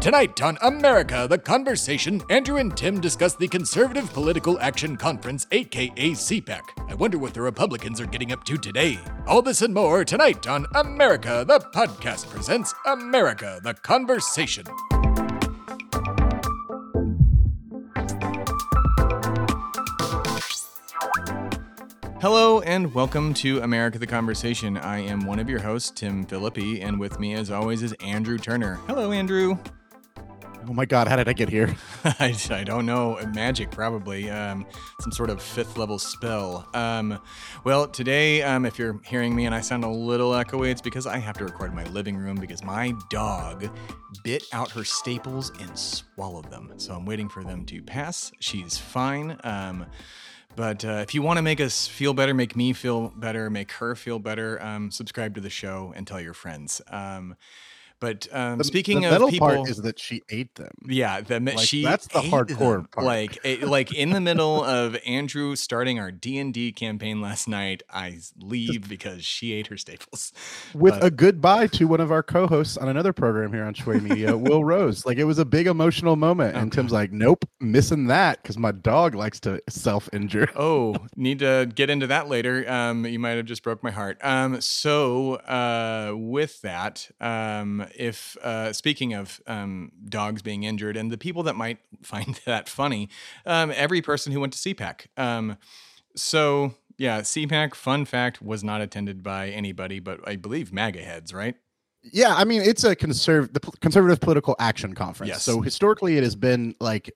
[0.00, 6.12] Tonight on America, the conversation, Andrew and Tim discuss the Conservative Political Action Conference, aka
[6.12, 6.60] CPAC.
[6.88, 9.00] I wonder what the Republicans are getting up to today.
[9.26, 14.66] All this and more tonight on America, the podcast presents America, the conversation.
[22.20, 24.76] Hello and welcome to America the Conversation.
[24.76, 28.38] I am one of your hosts, Tim Phillippe, and with me, as always, is Andrew
[28.38, 28.76] Turner.
[28.86, 29.58] Hello, Andrew.
[30.68, 31.74] Oh my God, how did I get here?
[32.04, 33.18] I, I don't know.
[33.32, 34.28] Magic, probably.
[34.28, 34.66] Um,
[35.00, 36.68] some sort of fifth level spell.
[36.74, 37.18] Um,
[37.64, 41.06] well, today, um, if you're hearing me and I sound a little echoey, it's because
[41.06, 43.70] I have to record in my living room because my dog
[44.22, 46.74] bit out her staples and swallowed them.
[46.76, 48.30] So I'm waiting for them to pass.
[48.40, 49.38] She's fine.
[49.44, 49.86] Um,
[50.54, 53.72] but uh, if you want to make us feel better, make me feel better, make
[53.72, 56.82] her feel better, um, subscribe to the show and tell your friends.
[56.88, 57.36] Um,
[58.00, 60.70] but um, The- speaking the of people, part is that she ate them.
[60.86, 62.84] yeah, the, Like, she that's the hardcore them.
[62.92, 63.06] part.
[63.06, 67.48] Like, it, like in the middle of Andrew starting our D and D campaign last
[67.48, 70.32] night, I leave because she ate her staples.
[70.74, 74.00] With But- a goodbye to one of our co-hosts on another program here on Shway
[74.02, 75.04] Media, Will Rose.
[75.06, 76.76] Like it was a big emotional moment, and Okay.
[76.76, 81.88] Tim's like, "Nope, missing that because my dog likes to self-injure." Oh, need to get
[81.90, 82.68] into that later.
[82.70, 84.18] Um, you might have just broke my heart.
[84.22, 91.10] Um, so uh, with that, um, if uh, speaking of um, dogs being injured and
[91.10, 93.08] the people that might find that funny,
[93.46, 95.06] um, every person who went to CPAC.
[95.16, 95.56] Um,
[96.16, 97.74] so yeah, CPAC.
[97.74, 101.54] Fun fact was not attended by anybody, but I believe MAGA heads, right?
[102.02, 105.28] Yeah, I mean, it's a conserv the conservative political action conference.
[105.28, 105.42] Yes.
[105.42, 107.12] So historically, it has been like,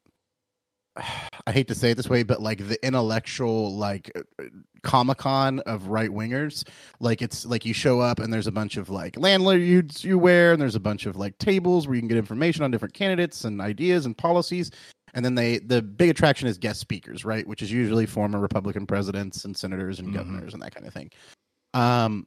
[1.47, 4.11] I hate to say it this way, but like the intellectual like
[4.83, 6.67] Comic Con of right wingers.
[7.01, 10.53] Like it's like you show up and there's a bunch of like landlords you wear,
[10.53, 13.45] and there's a bunch of like tables where you can get information on different candidates
[13.45, 14.71] and ideas and policies.
[15.15, 17.47] And then they the big attraction is guest speakers, right?
[17.47, 20.15] Which is usually former Republican presidents and senators and Mhm.
[20.15, 21.11] governors and that kind of thing.
[21.75, 22.27] Um,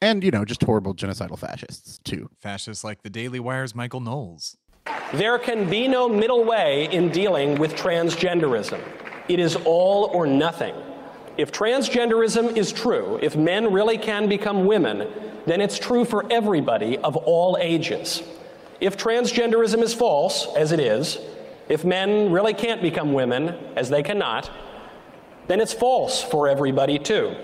[0.00, 2.28] and you know just horrible genocidal fascists too.
[2.40, 4.56] Fascists like the Daily Wire's Michael Knowles.
[5.12, 8.80] There can be no middle way in dealing with transgenderism.
[9.28, 10.74] It is all or nothing.
[11.36, 15.06] If transgenderism is true, if men really can become women,
[15.44, 18.22] then it's true for everybody of all ages.
[18.80, 21.18] If transgenderism is false, as it is,
[21.68, 24.50] if men really can't become women, as they cannot,
[25.46, 27.36] then it's false for everybody too.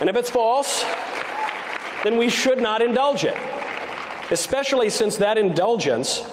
[0.00, 0.84] And if it's false,
[2.02, 3.36] then we should not indulge it
[4.30, 6.24] especially since that indulgence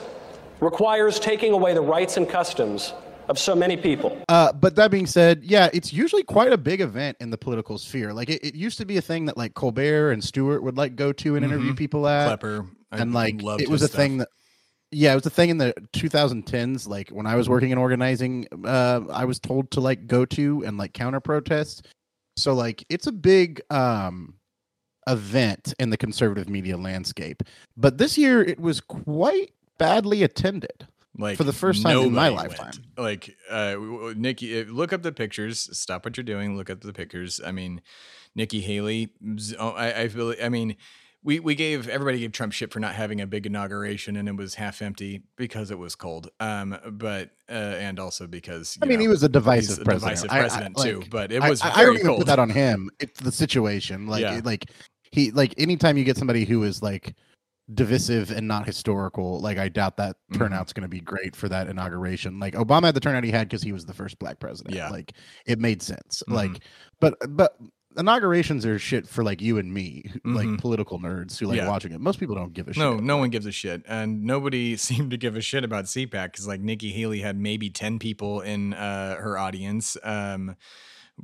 [0.60, 2.94] requires taking away the rights and customs
[3.30, 4.22] of so many people.
[4.28, 7.78] Uh, but that being said, yeah, it's usually quite a big event in the political
[7.78, 8.14] sphere.
[8.14, 10.96] Like it, it used to be a thing that like Colbert and Stewart would like
[10.96, 11.78] go to and interview Mhm.
[11.78, 12.66] people at, Klepper.
[12.92, 14.28] I and like loved it was a his thing that,
[14.92, 16.88] yeah, it was a thing in the 2010s.
[16.88, 20.64] Like when I was working in organizing, uh, I was told to like go to
[20.66, 21.88] and like counter protest.
[22.38, 24.36] So like it's a big um
[25.08, 27.44] event in the conservative media landscape.
[27.78, 30.88] But this year it was quite badly attended.
[31.18, 32.50] like for the first time in my went.
[32.50, 32.84] lifetime.
[32.98, 33.76] Like uh
[34.16, 37.40] Nikki uh, look up the pictures, stop what you're doing, look up the pictures.
[37.46, 37.82] I mean,
[38.36, 39.14] Nikki Haley
[39.60, 40.76] oh, I I feel I mean,
[41.24, 44.36] we we gave everybody gave Trump shit for not having a big inauguration and it
[44.36, 46.30] was half empty because it was cold.
[46.40, 50.22] Um but uh and also because I mean, he was a divisive a president.
[50.24, 52.20] divisive I- I- too, like, but it was I, I, very don't even cold.
[52.22, 52.90] put that on him.
[53.00, 54.08] It's the situation.
[54.08, 54.42] Like Yeah.
[54.44, 54.66] like
[55.14, 57.16] he like anytime you get somebody who is like
[57.74, 60.38] divisive and not historical, like I doubt that Mhm.
[60.38, 62.40] turnout's going to be great for that inauguration.
[62.40, 64.76] Like Obama had the turnout he had because he was the first black president.
[64.76, 64.90] Yeah.
[64.90, 65.14] like
[65.46, 66.24] it made sense.
[66.28, 66.34] Mhm.
[66.36, 66.60] Like,
[67.00, 67.58] but but
[67.96, 70.36] inaugurations are shit for like you and me, Mhm.
[70.36, 71.68] like political nerds who like Yeah.
[71.70, 72.02] watching it.
[72.02, 72.82] Most people don't give a shit.
[72.82, 74.76] No, no one gives a shit, and nobody
[75.08, 78.42] seemed to give a shit about CPAC because like Nikki Haley had maybe ten people
[78.42, 79.96] in uh, her audience.
[80.04, 80.56] Um,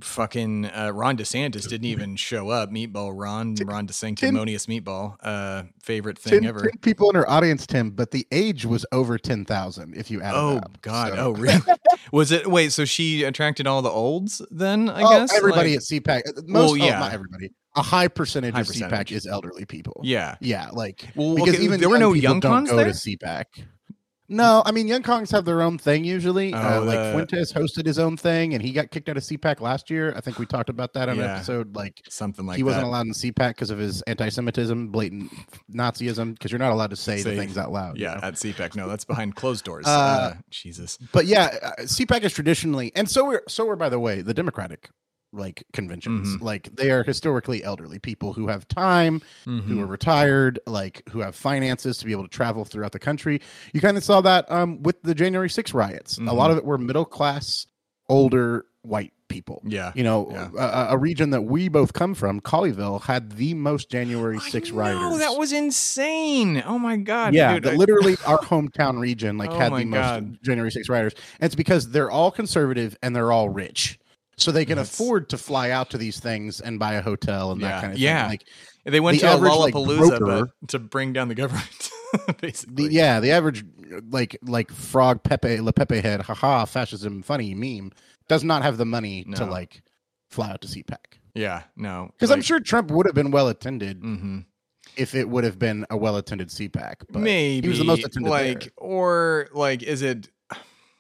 [0.02, 2.70] fucking uh, Ron DeSantis didn't even show up.
[2.72, 6.62] Meatball Ron, Ron DeSanctimonious Meatball, uh, favorite thing 10, ever.
[6.62, 10.22] 10 people in our audience, Tim, but the age was over ten thousand if you
[10.22, 10.34] add.
[10.36, 10.82] Oh up.
[10.82, 11.10] God!
[11.14, 11.60] So- Oh really?
[12.12, 12.48] Was it?
[12.48, 14.90] Wait, so she attracted all the olds then?
[14.90, 16.20] I oh, guess everybody Like- at CPAC.
[16.30, 17.00] uh, Most, Well, oh, yeah.
[17.00, 17.52] not everybody.
[17.76, 19.10] A high percentage High of percentage.
[19.10, 20.02] CPAC is elderly people.
[20.04, 20.36] yeah.
[20.42, 22.86] yeah, like Well, because okay, even there were no young cons go there.
[22.86, 23.44] to CPAC.
[24.32, 26.54] No, I mean young Kongs have their own thing usually.
[26.54, 29.24] uh, Oh, like the- Fuentes hosted his own thing, and he got kicked out of
[29.24, 30.14] CPAC last year.
[30.16, 31.76] I think we talked about that on an episode.
[31.76, 35.32] Like Something like he wasn't allowed in CPAC because of his anti-Semitism, blatant
[35.74, 36.34] Nazism.
[36.34, 37.98] Because you're not allowed to say, Say- the things out loud.
[37.98, 38.20] you Yeah, know?
[38.28, 38.76] at CPAC.
[38.76, 39.86] No, that's behind closed doors.
[39.88, 40.98] Uh, Uh, Jesus.
[41.12, 44.34] but yeah, uh, CPAC is traditionally, and so we're so we're by the way the
[44.34, 44.90] Democratic
[45.32, 46.38] like conventions.
[46.38, 46.42] Mhm.
[46.42, 49.62] Like they are historically elderly people who have time, Mhm.
[49.64, 53.40] who are retired, like who have finances to be able to travel throughout the country.
[53.74, 56.18] You kind of saw that um, with the January 6 riots.
[56.18, 56.52] A lot Mhm.
[56.54, 57.68] of it were middle class,
[58.08, 59.62] older white people.
[59.64, 59.92] yeah.
[59.94, 60.50] You know, Yeah.
[60.58, 64.74] a, a region that we both come from, Colleyville, had the most January 6 I
[64.74, 65.00] rioters.
[65.02, 66.64] know, that was insane.
[66.66, 67.36] Oh my god.
[67.36, 70.90] yeah, dude, the- I- literally our hometown region like Oh had the most January 6
[70.90, 71.14] rioters.
[71.40, 74.00] And it's because they're all conservative and they're all rich.
[74.40, 77.52] So they can That's- afford to fly out to these things and buy a hotel
[77.52, 78.22] and Yeah, that kind of yeah.
[78.24, 78.30] thing.
[78.30, 78.44] Like
[78.86, 81.90] they went the to a average, like, Lollapalooza broker- to bring down the government.
[82.42, 82.88] Basically.
[82.88, 83.64] the, yeah, the average
[84.10, 87.92] like like frog Pepe Le Pepe head, haha, fascism funny meme
[88.28, 89.82] does not have the money to like
[90.32, 90.98] fly out to CPAC.
[91.36, 92.10] Yeah, no.
[92.14, 94.40] Because I'm sure Trump would have been well attended hmm
[94.98, 96.96] if it would have been a well attended CPAC.
[97.12, 98.70] But maybe he was the most attended like there.
[98.78, 100.30] or like is it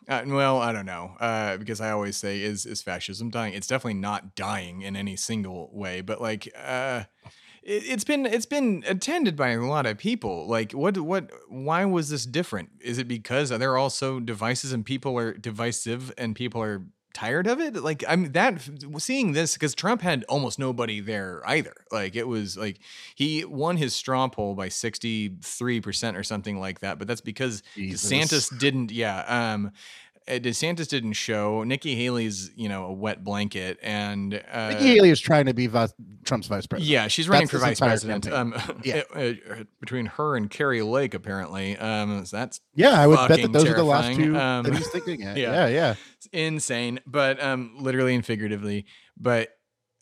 [0.10, 3.54] uh, well i don't know uh, because i always say is is fascism dying?
[3.54, 7.04] It's definitely not dying in any single way but like uh
[7.64, 10.48] it, it's been it's been attended by a lot of people.
[10.48, 12.70] Like what what why was this different?
[12.82, 16.86] Is it because there are also devices and people are divisive and people are
[17.20, 18.62] tired of it like i'm that
[18.98, 22.80] seeing this because trump had almost nobody there either like it was like
[23.14, 28.10] he won his straw poll by 63% or something like that but that's because Jesus.
[28.10, 29.72] desantis didn't yeah um
[30.38, 31.64] DeSantis didn't show.
[31.64, 35.68] Nikki Haley's, you know, a wet blanket, and uh, Nikki Haley is trying to be
[35.68, 35.94] vice,
[36.24, 36.92] Trump's vice president.
[36.92, 38.32] yeah, she's running That's for vice president.
[38.32, 38.54] Um,
[38.84, 39.02] Yeah.
[39.16, 39.34] uh, uh,
[39.80, 43.66] between her and Kari Lake, apparently, um, so that's Yeah, I would bet that those
[43.68, 45.24] are the last two Um, that he's thinking.
[45.24, 45.38] At.
[45.38, 45.52] yeah.
[45.52, 45.96] yeah, yeah.
[46.32, 48.86] insane, but um, literally and figuratively.
[49.18, 49.50] But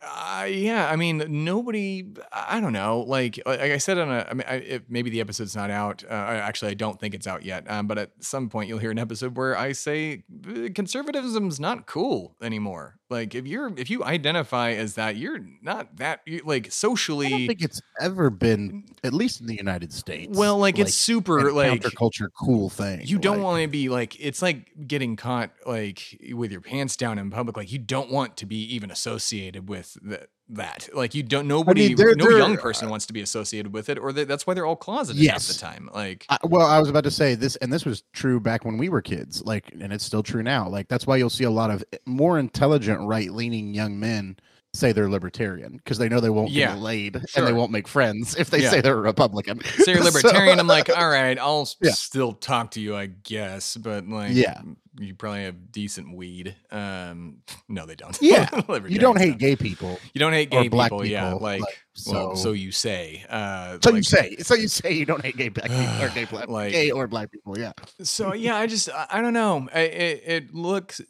[0.01, 2.05] uh, yeah, I mean, nobody.
[2.31, 3.01] I don't know.
[3.07, 6.03] Like, like I said on a, I mean, I, if maybe the episode's not out.
[6.09, 7.69] Uh, I- actually, I don't think it's out yet.
[7.69, 11.87] Um, but at some point, you'll hear an episode where I say "Uh, conservatism's not
[11.87, 12.99] cool anymore.
[13.09, 16.19] Like, if you're if you identify as that, you're not that.
[16.25, 17.47] You, like I don't socially.
[17.47, 20.37] think it's ever been, at least in the United States.
[20.37, 23.01] Well, like, it's super like counterculture cool thing.
[23.03, 26.95] you don't like- want to be like it's like getting caught like with your pants
[26.97, 31.13] down in public like you don't want to be even associated with th- that like
[31.13, 33.97] you don't nobody they're- no they're- young person uh, wants to be associated with it
[33.99, 36.87] or they, that's why they're all closeted half the time like I, well, I was
[36.89, 39.91] about to say this, and this was true back when we were kids, like, and
[39.91, 40.67] it's still true now.
[40.69, 44.37] Like, that's why you'll see a lot of eh, more intelligent, right-leaning young men
[44.73, 47.87] say they're libertarian because they know they won't Yeah, get laid and they won't make
[47.87, 48.69] friends if they Yeah.
[48.69, 49.61] say they're a Republican.
[49.63, 51.91] so you're libertarian i'm like all right i'll Yeah.
[51.91, 54.61] still talk to you i guess but like Yeah.
[54.99, 57.37] You probably have decent weed um
[57.69, 58.49] no they don't Yeah,
[58.87, 59.99] you don't hate gay people.
[60.13, 63.77] you don't hate gay black people, yeah like, like, well so- so you say uh
[63.83, 66.25] So like- you say, so you say you don't hate gay black people or gay
[66.29, 67.57] black, Like- gay or black people.
[67.57, 69.67] Yeah, So yeah, I just I, I don't know.
[69.73, 71.01] I, it it looks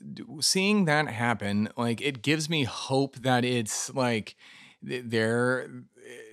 [0.42, 4.36] seeing that happen like it gives me hope that it's like
[4.88, 5.70] th- their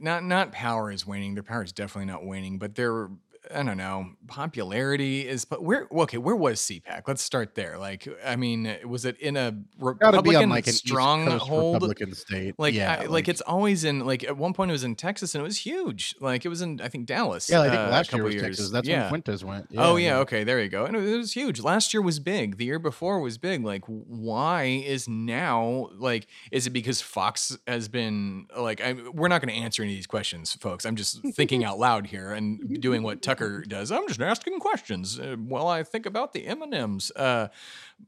[0.00, 1.34] not not power is waning.
[1.34, 3.08] Their power is definitely not waning, but their
[3.52, 5.44] I don't know popularity is.
[5.44, 7.02] But where okay, where was CPAC?
[7.06, 7.79] Let's start there.
[7.79, 11.75] Like I mean, was it in a Republican like stronghold?
[11.75, 12.55] Republican state.
[12.58, 15.35] Like, yeah, I, like, it's always in like at one point it was in Texas
[15.35, 16.14] and it was huge.
[16.20, 17.50] Like it was in I think Dallas.
[17.50, 17.61] yeah.
[17.61, 18.44] I think uh, last year was years.
[18.44, 18.70] Texas.
[18.70, 19.11] That's yeah.
[19.11, 19.69] when Fuentes went.
[19.76, 20.85] oh yeah, okay, there you go.
[20.85, 21.61] And it, it was huge.
[21.61, 22.56] Last year was big.
[22.56, 23.64] The year before was big.
[23.64, 26.26] Like, why is now like?
[26.50, 28.81] Is it because Fox has been like?
[28.81, 30.85] I, we're not going to answer any of these questions, folks.
[30.85, 33.33] I'm just thinking out loud here and doing what Tucker
[33.69, 33.93] does.
[33.93, 37.10] I'm just asking questions uh, while I think about the M and M's.
[37.14, 37.48] Uh,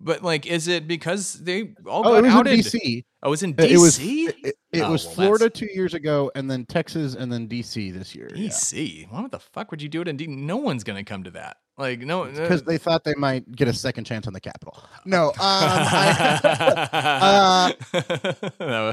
[0.00, 2.52] but like, is it because they all Oh, got it was outed?
[2.54, 3.04] in DC.
[3.22, 3.70] Oh, it was in Uh, DC.
[3.70, 4.36] It was it,
[4.72, 7.92] it Oh, was well, Florida that's- two years ago, and then Texas, and then DC
[7.92, 8.28] this year.
[8.28, 9.10] DC.
[9.10, 10.26] Why the fuck would you do it in D?
[10.26, 11.56] No one's going to come to that.
[11.78, 14.82] Like, no, because they thought they might get a second chance on the Capitol.
[15.04, 17.74] No, um, I,
[18.60, 18.92] uh,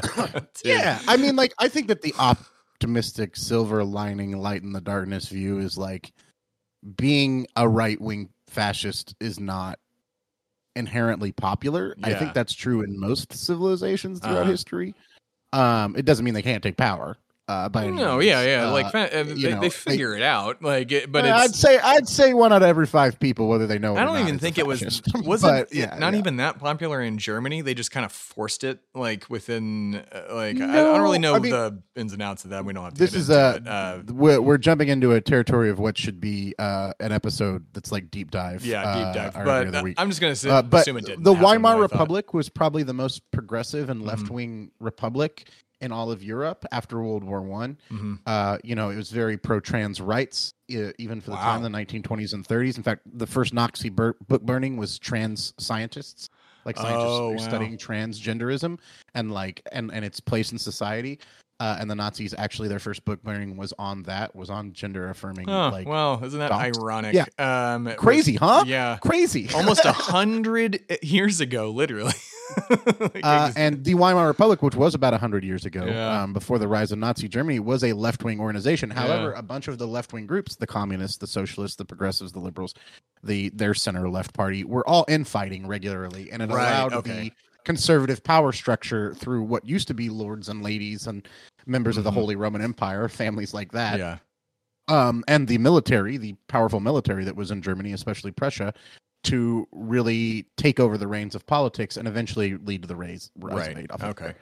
[0.65, 2.13] yeah, I mean, like I think that the
[2.83, 6.11] optimistic silver lining, light in the darkness view is like
[6.97, 9.79] being a right wing fascist is not
[10.75, 11.95] inherently popular.
[12.03, 14.51] I think that's true in most civilizations throughout Uh-huh.
[14.51, 14.93] history.
[15.53, 17.15] Um, it doesn't mean they can't take power.
[17.45, 18.25] Uh, by any No, means.
[18.29, 18.67] yeah, yeah.
[18.69, 20.61] Uh, like uh, they, know, they figure it out.
[20.61, 23.77] Like, it, but I'd say I'd say one out of every five people, whether they
[23.77, 23.97] know.
[23.97, 25.03] It I don't even think it was fascist.
[25.25, 26.19] was But, it yeah, not yeah.
[26.19, 27.59] even that popular in Germany.
[27.61, 31.35] They just kind of forced it like within uh, like I, I don't really know
[31.35, 32.63] I mean- the ins and outs of that.
[32.63, 32.99] We don't have to.
[32.99, 33.67] This is a it.
[33.67, 37.91] uh, we're, we're jumping into a territory of what should be uh, an episode that's
[37.91, 38.65] like deep dive.
[38.65, 39.33] yeah, deep dive.
[39.45, 39.93] But.
[39.97, 41.23] I'm just gonna Uh, but assume it didn't.
[41.23, 44.07] the Weimar but I thought- Republic was probably the most progressive and Mhm.
[44.07, 45.49] left wing republic
[45.83, 47.77] in all of Europe after World War One.
[47.91, 48.19] Mhm.
[48.25, 51.65] Uh, you know, it was very pro trans rights, even for the time Wow.
[51.65, 52.77] in the 1920s and 30s.
[52.77, 56.29] In fact, the first Nazi bur- book burning was trans scientists.
[56.65, 57.37] like scientists Oh, wow.
[57.39, 58.79] studying transgenderism
[59.13, 61.19] and like and and its place in society.
[61.59, 65.09] Uh, and the Nazis actually their first book learning was on that was on gender
[65.09, 67.13] affirming Oh, like well, isn't that ironic?
[67.13, 67.25] Yeah.
[67.37, 68.63] Um, crazy, was- huh?
[68.67, 68.97] Yeah.
[68.97, 69.47] Crazy.
[69.55, 72.13] Almost a hundred years ago, literally.
[72.99, 76.21] Like, Uh, and the Weimar Republic, which was about a 100 years ago, Yeah.
[76.23, 78.91] um, before the rise of Nazi Germany, was a left wing organization.
[78.91, 82.39] However, a bunch of the left wing groups, the communists, the socialists, the progressives, the
[82.39, 82.75] liberals,
[83.23, 86.31] the their center left party, were all infighting regularly.
[86.31, 87.29] And it Right, allowed okay.
[87.29, 87.31] the
[87.65, 91.27] conservative power structure through what used to be lords and ladies and
[91.65, 92.15] members of the Mhm.
[92.15, 94.17] Holy Roman Empire, families like that, yeah.
[94.87, 98.73] um, and the military, the powerful military that was in Germany, especially Prussia,
[99.23, 103.89] to really take over the reins of politics and eventually lead to the of Right.
[104.03, 104.33] Okay.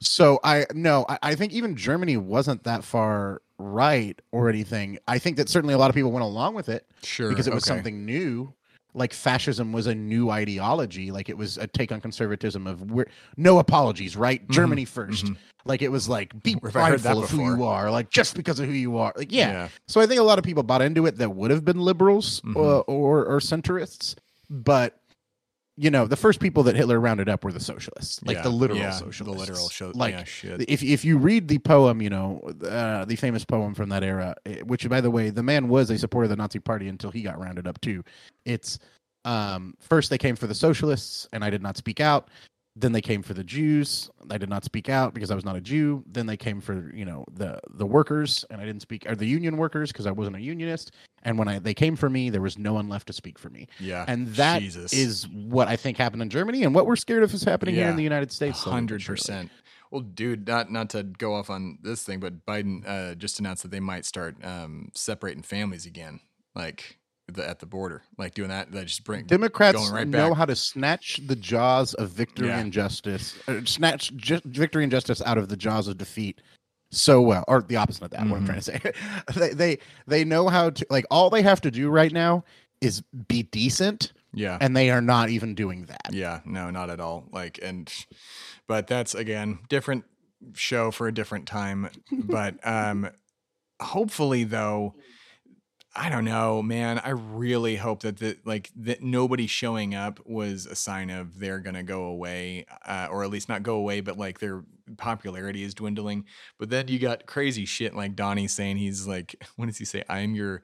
[0.00, 4.98] So I no, I, I think even Germany wasn't that far right or anything.
[5.06, 7.28] I think that certainly a lot of people went along with it Sure.
[7.28, 7.76] because it was okay.
[7.76, 8.52] something new.
[8.94, 11.10] Like fascism was a new ideology.
[11.10, 14.48] Like it was a take on conservatism of we're, no apologies, right?
[14.50, 15.36] Germany 1st mhm.
[15.64, 17.90] Like it was like be Where have I heard that prideful of who you are.
[17.90, 19.12] Like just because of who you are.
[19.16, 19.52] Like yeah.
[19.52, 19.68] Yeah.
[19.88, 22.40] So I think a lot of people bought into it that would have been liberals
[22.42, 22.56] Mhm.
[22.56, 24.14] uh, or or centrists,
[24.48, 25.00] but
[25.76, 28.50] you know, the first people that Hitler rounded up were the socialists, like Yeah, the
[28.50, 29.46] literal yeah, socialists.
[29.46, 29.92] The literal show.
[29.94, 30.64] Like yeah, shit.
[30.68, 34.36] if if you read the poem, you know, uh, the famous poem from that era,
[34.46, 37.10] eh, which by the way, the man was a supporter of the Nazi Party until
[37.10, 38.04] he got rounded up too.
[38.44, 38.78] It's
[39.24, 42.28] um, first they came for the socialists, and I did not speak out.
[42.76, 44.10] Then they came for the Jews.
[44.30, 46.02] I did not speak out because I was not a Jew.
[46.10, 49.26] Then they came for you know the the workers, and I didn't speak or the
[49.26, 50.92] union workers because I wasn't a unionist.
[51.22, 53.48] And when I they came for me, there was no one left to speak for
[53.48, 53.68] me.
[53.78, 54.04] yeah.
[54.08, 55.28] And that is Jesus.
[55.32, 57.96] what I think happened in Germany, and what we're scared of is happening here in
[57.96, 58.62] the United States.
[58.62, 59.50] Hundred percent.
[59.90, 63.62] Well, dude, not not to go off on this thing, but Biden uh, just announced
[63.62, 66.18] that they might start um, separating families again,
[66.56, 68.70] like the, at the border, like doing that.
[68.70, 70.38] They just bring Democrats going right know back.
[70.38, 72.58] how to snatch the jaws of victory Yeah.
[72.58, 76.40] and justice, snatch ju- victory and justice out of the jaws of defeat
[76.90, 78.26] so well, or the opposite of that.
[78.26, 78.80] What I'm trying to say,
[79.36, 82.44] they, they they know how to like all they have to do right now
[82.80, 86.12] is be decent, yeah, and they are not even doing that.
[86.12, 87.24] yeah, no, not at all.
[87.32, 87.92] Like, and
[88.68, 90.04] but that's again different
[90.52, 91.88] show for a different time.
[92.12, 93.08] but um,
[93.80, 94.94] hopefully, though.
[95.96, 97.00] I don't know, man.
[97.04, 101.60] I really hope that the like that nobody showing up was a sign of they're
[101.60, 104.64] gonna go away, uh, or at least not go away, but like their
[104.96, 106.24] popularity is dwindling.
[106.58, 110.02] But then you got crazy shit like Donnie saying he's like, what does he say?
[110.08, 110.62] I am your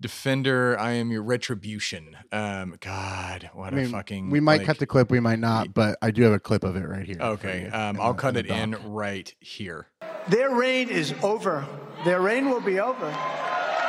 [0.00, 0.76] defender.
[0.78, 2.16] I am your retribution.
[2.32, 4.30] Um, God, what I mean, a fucking.
[4.30, 6.64] we might like- cut the clip, we might not, but I do have a clip
[6.64, 7.18] of it right here.
[7.20, 9.86] Okay, um, I'll the- cut the it in right here.
[10.28, 11.64] Their reign is over.
[12.04, 13.16] Their reign will be over.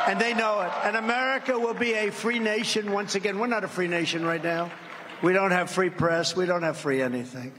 [0.06, 0.72] And they know it.
[0.84, 3.38] And America will be a free nation once again.
[3.38, 4.70] We're not a free nation right now.
[5.22, 6.36] We don't have free press.
[6.36, 7.54] We don't have free anything.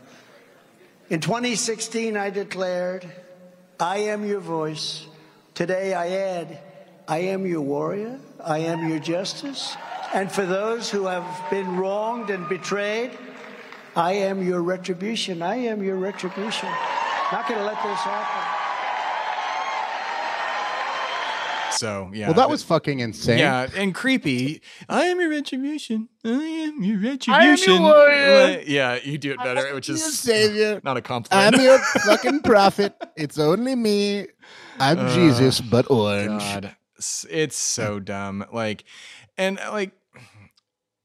[1.09, 3.09] In 2016, I declared,
[3.79, 5.05] I am your voice.
[5.53, 6.59] Today, I add,
[7.07, 8.19] I am your warrior.
[8.43, 9.75] I am your justice.
[10.13, 13.11] And for those who have been wronged and betrayed,
[13.95, 15.41] I am your retribution.
[15.41, 16.69] I am your retribution.
[17.31, 18.44] Not going to let this happen.
[21.77, 22.27] So yeah.
[22.27, 23.39] Well, that th- was fucking insane.
[23.39, 24.61] Yeah, and creepy.
[24.89, 26.09] I am your retribution.
[26.23, 27.73] I am your retribution.
[27.73, 28.43] I warrior.
[28.57, 30.81] Like, yeah, you do it better, which Your is savior.
[30.83, 31.55] not a compliment.
[31.55, 32.93] I'm your fucking prophet.
[33.15, 34.27] It's only me.
[34.79, 36.41] I'm Uh, Jesus, but orange.
[36.41, 36.75] God,
[37.29, 38.45] it's so dumb.
[38.51, 38.83] Like,
[39.37, 39.91] and like,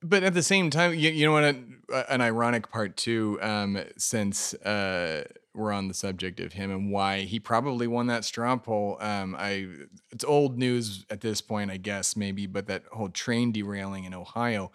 [0.02, 1.44] but at the same time, you, you know what?
[1.44, 5.24] An, an ironic part too, um, since uh,
[5.54, 8.97] we're on the subject of him and why he probably won that straw poll.
[9.00, 9.66] Um, I
[10.12, 14.14] it's old news at this point, I guess maybe, but that whole train derailing in
[14.14, 14.71] Ohio.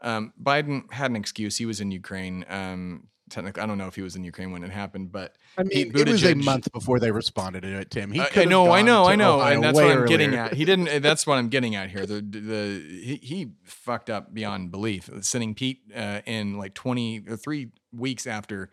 [0.00, 1.56] Um, Biden had an excuse.
[1.58, 2.44] He was in Ukraine.
[2.48, 5.62] Um, technically, I don't know if he was in Ukraine when it happened, but I
[5.62, 8.10] mean, Pete it was a month before they responded to it, Tim.
[8.12, 10.54] He I- I know, I know, I know, Ohio and that's what I'm getting at.
[10.54, 10.88] He didn't.
[10.88, 12.04] uh, That's what I'm getting at here.
[12.06, 17.36] The the he, he fucked up beyond belief, sending Pete uh, in like 20 or
[17.36, 18.70] three weeks after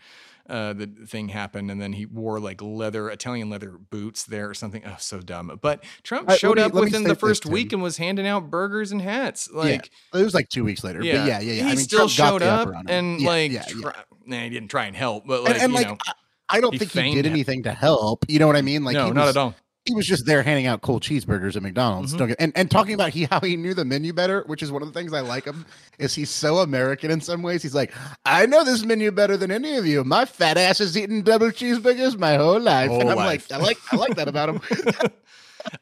[0.49, 4.53] uh, the thing happened, and then he wore like leather Italian leather boots there or
[4.53, 4.83] something.
[4.85, 5.57] Oh, so dumb.
[5.61, 9.01] But Trump showed up me within the first week and was handing out burgers and
[9.01, 9.49] hats.
[9.51, 9.91] Like.
[10.13, 11.03] yeah, it was like two weeks later.
[11.03, 11.53] Yeah, but yeah, yeah, yeah.
[11.53, 12.85] He I mean, still Trump showed up him.
[12.87, 13.93] and Yeah, like, yeah, try,
[14.25, 16.61] nah, he didn't try and help, but like, and, and you like, know, I, I
[16.61, 18.25] don't think he did anything to help.
[18.27, 18.83] You know what I mean?
[18.83, 19.55] Like, no, he not at all.
[19.89, 22.13] He was just there handing out cold cheeseburgers at McDonald's.
[22.13, 22.17] Mhm.
[22.19, 24.71] Don't get, and, and talking about he how he knew the menu better, which is
[24.71, 25.65] one of the things I like him.
[25.97, 27.63] Is he's so American in some ways?
[27.63, 27.91] He's like,
[28.25, 30.03] I know this menu better than any of you.
[30.03, 33.49] My fat ass has eaten double cheeseburgers my whole life, Whole and I'm life.
[33.49, 34.61] like, I like, I like that about him.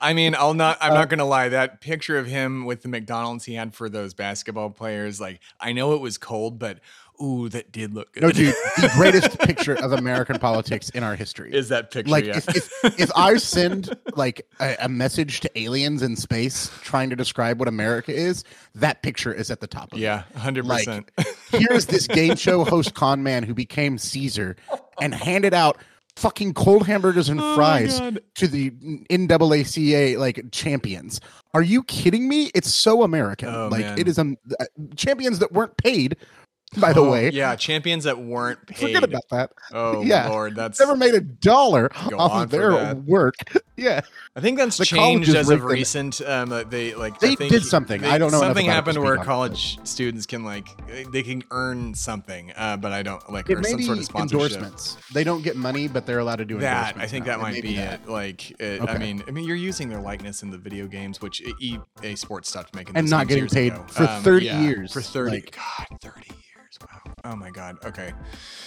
[0.02, 0.78] I mean, I'll not.
[0.82, 1.50] I'm not gonna lie.
[1.50, 5.72] That picture of him with the McDonald's he had for those basketball players, like I
[5.74, 6.80] know it was cold, but
[7.22, 8.24] ooh, that did look good.
[8.24, 12.12] No, dude, the greatest picture of American politics in our history is that picture?
[12.12, 12.38] like yeah.
[12.38, 17.16] if, if if I send like a, a message to aliens in space trying to
[17.16, 18.44] describe what America is,
[18.76, 19.92] that picture is at the top.
[19.92, 20.02] Of it.
[20.02, 21.12] yeah, hundred like percent.
[21.52, 24.56] here's this game show host con man who became Caesar
[25.02, 25.78] and handed out
[26.18, 28.00] fucking cold hamburgers and Oh fries
[28.36, 31.22] to the NCAA like champions.
[31.54, 32.50] Are you kidding me?
[32.56, 33.50] It's so American.
[33.50, 34.00] Oh, like man.
[34.00, 36.18] it is um, uh, champions that weren't paid.
[36.82, 38.78] By the Oh, way, yeah, champions that weren't paid.
[38.80, 39.52] forget about that.
[39.72, 40.30] Oh Yeah.
[40.30, 40.80] lord, that's.
[40.80, 43.04] Never made a dollar off of their that.
[43.04, 43.36] work.
[43.76, 44.02] yeah.
[44.36, 46.22] I think that's the changed as of recent.
[46.22, 47.20] Um, they like.
[47.20, 48.06] They did something.
[48.06, 50.68] I don't know Something about it to happened where it, college students can like
[51.12, 54.52] they can earn something, uh, but I don't like It or some sort of sponsorship.
[54.58, 54.98] endorsements.
[55.14, 57.38] They don't get money, but they're allowed to do That I think now.
[57.38, 58.02] that might be that.
[58.02, 58.10] it.
[58.10, 61.42] Like, it, I mean, I mean, you're using their likeness in the video games, which
[61.60, 63.82] EA Sports stopped making, And not getting paid ago.
[63.82, 66.42] Um, for 30 yeah, years, For thirty, like- God, thirty years.
[66.82, 67.14] Wow.
[67.26, 67.78] Oh my God.
[67.86, 68.14] Okay.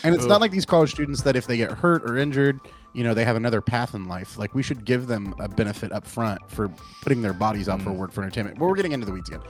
[0.03, 0.31] And it's Ugh.
[0.31, 2.61] not like these college students that if they get hurt or injured,
[2.93, 4.37] you know, they have another path in life.
[4.39, 6.69] Like we should give them a benefit up front for
[7.03, 7.85] putting their bodies out Mm.
[7.85, 8.59] for work for entertainment.
[8.59, 9.41] But we're getting into the weeds again.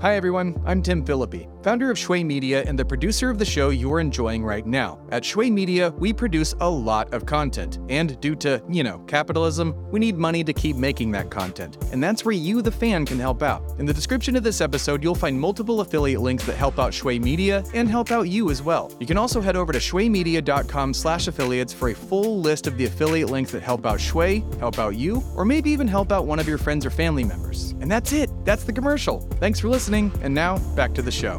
[0.00, 3.70] Hi everyone, I'm Tim Phillippe, founder of Shway Media and the producer of the show
[3.70, 5.00] you're enjoying right now.
[5.10, 9.74] At Shway Media, we produce a lot of content, and due to, you know, capitalism,
[9.90, 11.78] we need money to keep making that content.
[11.90, 13.74] And that's where you, the fan, can help out.
[13.80, 17.18] In the description of this episode, you'll find multiple affiliate links that help out Shway
[17.20, 18.92] Media and help out you as well.
[19.00, 22.84] You can also head over to shwaymedia.com slash affiliates for a full list of the
[22.84, 26.38] affiliate links that help out Shway, help out you, or maybe even help out one
[26.38, 27.72] of your friends or family members.
[27.80, 28.30] And that's it.
[28.44, 29.20] That's the commercial.
[29.40, 31.38] Thanks for listening, and now back to the show.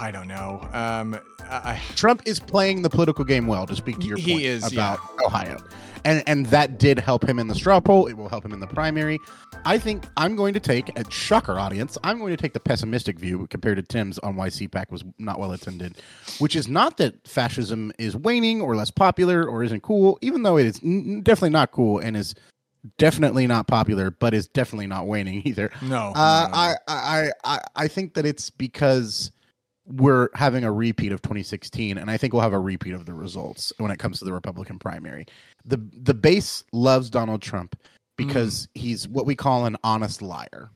[0.00, 0.66] I don't know.
[0.72, 1.18] Um,
[1.50, 4.72] I, Trump is playing the political game well, to speak to your He point is,
[4.72, 5.58] about Ohio.
[6.08, 8.06] And and that did help him in the straw poll.
[8.06, 9.18] It will help him in the primary.
[9.66, 11.98] I think I'm going to take a shocker audience.
[12.02, 15.38] I'm going to take the pessimistic view compared to Tim's on why CPAC was not
[15.38, 16.00] well attended,
[16.38, 20.56] which is not that fascism is waning or less popular or isn't cool, even though
[20.56, 22.34] it is n- definitely not cool and is
[22.96, 25.70] definitely not popular, but is definitely not waning either.
[25.82, 26.12] no.
[26.14, 26.56] Uh, no, no, no.
[26.56, 29.30] I, I I I think that it's because
[29.88, 33.14] we're having a repeat of 2016, and I think we'll have a repeat of the
[33.14, 35.26] results when it comes to the Republican primary.
[35.64, 37.74] the The base loves Donald Trump
[38.16, 40.70] because he's what we call an honest liar.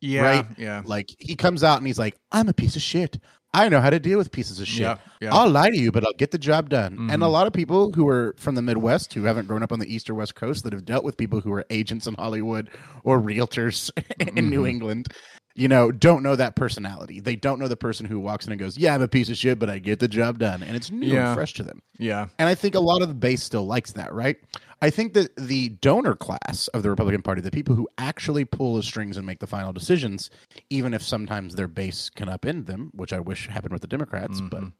[0.00, 0.46] yeah, right?
[0.56, 3.18] yeah, Like he comes out and he's like, "I'm a piece of shit.
[3.54, 4.82] I know how to deal with pieces of shit.
[4.82, 5.34] yeah, yeah.
[5.34, 7.08] I'll lie to you, but I'll get the job done.
[7.10, 7.32] And a Mhm.
[7.32, 10.10] lot of people who are from the Midwest, who haven't grown up on the East
[10.10, 12.68] or West Coast, that have dealt with people who are agents in Hollywood
[13.04, 13.90] or realtors
[14.36, 14.68] in New Mhm.
[14.68, 15.08] England,
[15.54, 17.18] you know, don't know that personality.
[17.20, 19.36] They don't know the person who walks in and goes, "Yeah, I'm a piece of
[19.36, 21.28] shit, but I get the job done," and it's new Yeah.
[21.28, 21.82] and fresh to them.
[21.98, 22.28] yeah.
[22.38, 24.36] And I think a lot of the base still likes that, right?
[24.80, 28.76] I think that the donor class of the Republican Party, the people who actually pull
[28.76, 30.30] the strings and make the final decisions,
[30.70, 34.40] even if sometimes their base can upend them, which I wish happened with the Democrats,
[34.40, 34.72] but Mhm.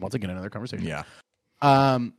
[0.00, 0.86] once again, another conversation.
[0.86, 1.04] Yeah.
[1.62, 2.12] Um,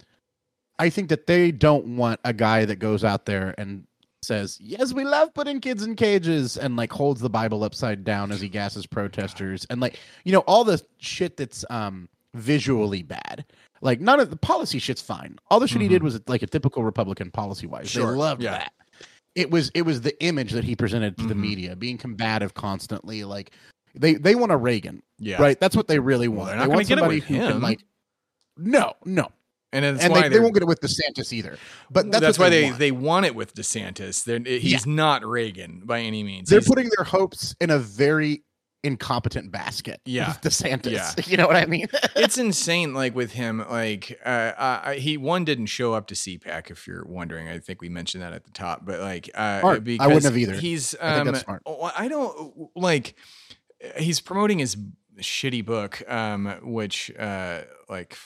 [0.79, 3.85] I think that they don't want a guy that goes out there and
[4.21, 8.31] says, "Yes, we love putting kids in cages," and like holds the Bible upside down
[8.31, 13.45] as he gasses protesters, and like you know all the shit that's um visually bad.
[13.81, 15.37] Like none of the policy shit's fine.
[15.49, 17.87] All the shit he did was like a typical Republican policy wise.
[17.89, 17.99] Mm-hmm.
[18.01, 18.51] Sure, They loved yeah.
[18.51, 18.73] that.
[19.35, 21.39] It was it was the image that he presented to the Mhm.
[21.39, 23.23] media, being combative constantly.
[23.23, 23.51] Like
[23.95, 25.41] they they want a Reagan, Yeah.
[25.41, 25.59] right?
[25.59, 26.49] That's what they really Well, want.
[26.49, 27.51] they're not gonna want somebody who him.
[27.53, 27.79] can like.
[28.57, 29.29] No, no,
[29.71, 31.57] And and why they, they won't get it with DeSantis either.
[31.91, 32.79] But that's, that's, why they, want.
[32.79, 34.23] they want it with DeSantis.
[34.23, 36.49] They're, he's not Reagan by any means.
[36.49, 38.43] they're He's- putting their hopes in a very
[38.83, 40.01] incompetent basket.
[40.05, 40.29] Yeah.
[40.29, 40.91] with DeSantis.
[40.91, 41.11] Yeah.
[41.25, 41.87] you know what I mean.
[42.15, 42.93] it's insane.
[42.93, 46.71] Like with him, like uh, I, he one didn't show up to CPAC.
[46.71, 48.85] If you're wondering, I think we mentioned that at the top.
[48.85, 49.87] But like, uh, Smart.
[49.99, 50.53] I wouldn't have either.
[50.53, 51.61] He's I think um, that's smart.
[51.65, 53.15] oh, I don't like.
[53.97, 54.75] He's promoting his
[55.19, 58.17] shitty book, um, which uh, like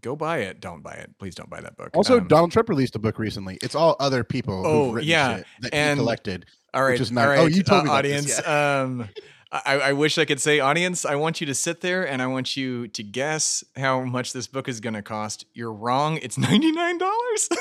[0.00, 0.60] go buy it.
[0.60, 1.10] Don't buy it.
[1.18, 1.90] Please don't buy that book.
[1.94, 3.58] also, Um, Donald Trump released a book recently.
[3.62, 4.62] It's all other people.
[4.66, 6.46] Oh, who've written yeah, shit that and- he collected.
[6.74, 7.22] All right, which is nice.
[7.24, 7.38] all right.
[7.40, 8.46] Oh, you told uh, me audience.
[8.46, 9.08] Um,
[9.52, 11.04] I, I wish I could say, audience.
[11.04, 14.46] I want you to sit there and I want you to guess how much this
[14.46, 15.44] book is going to cost.
[15.52, 16.16] You're wrong.
[16.22, 17.48] It's ninety nine dollars.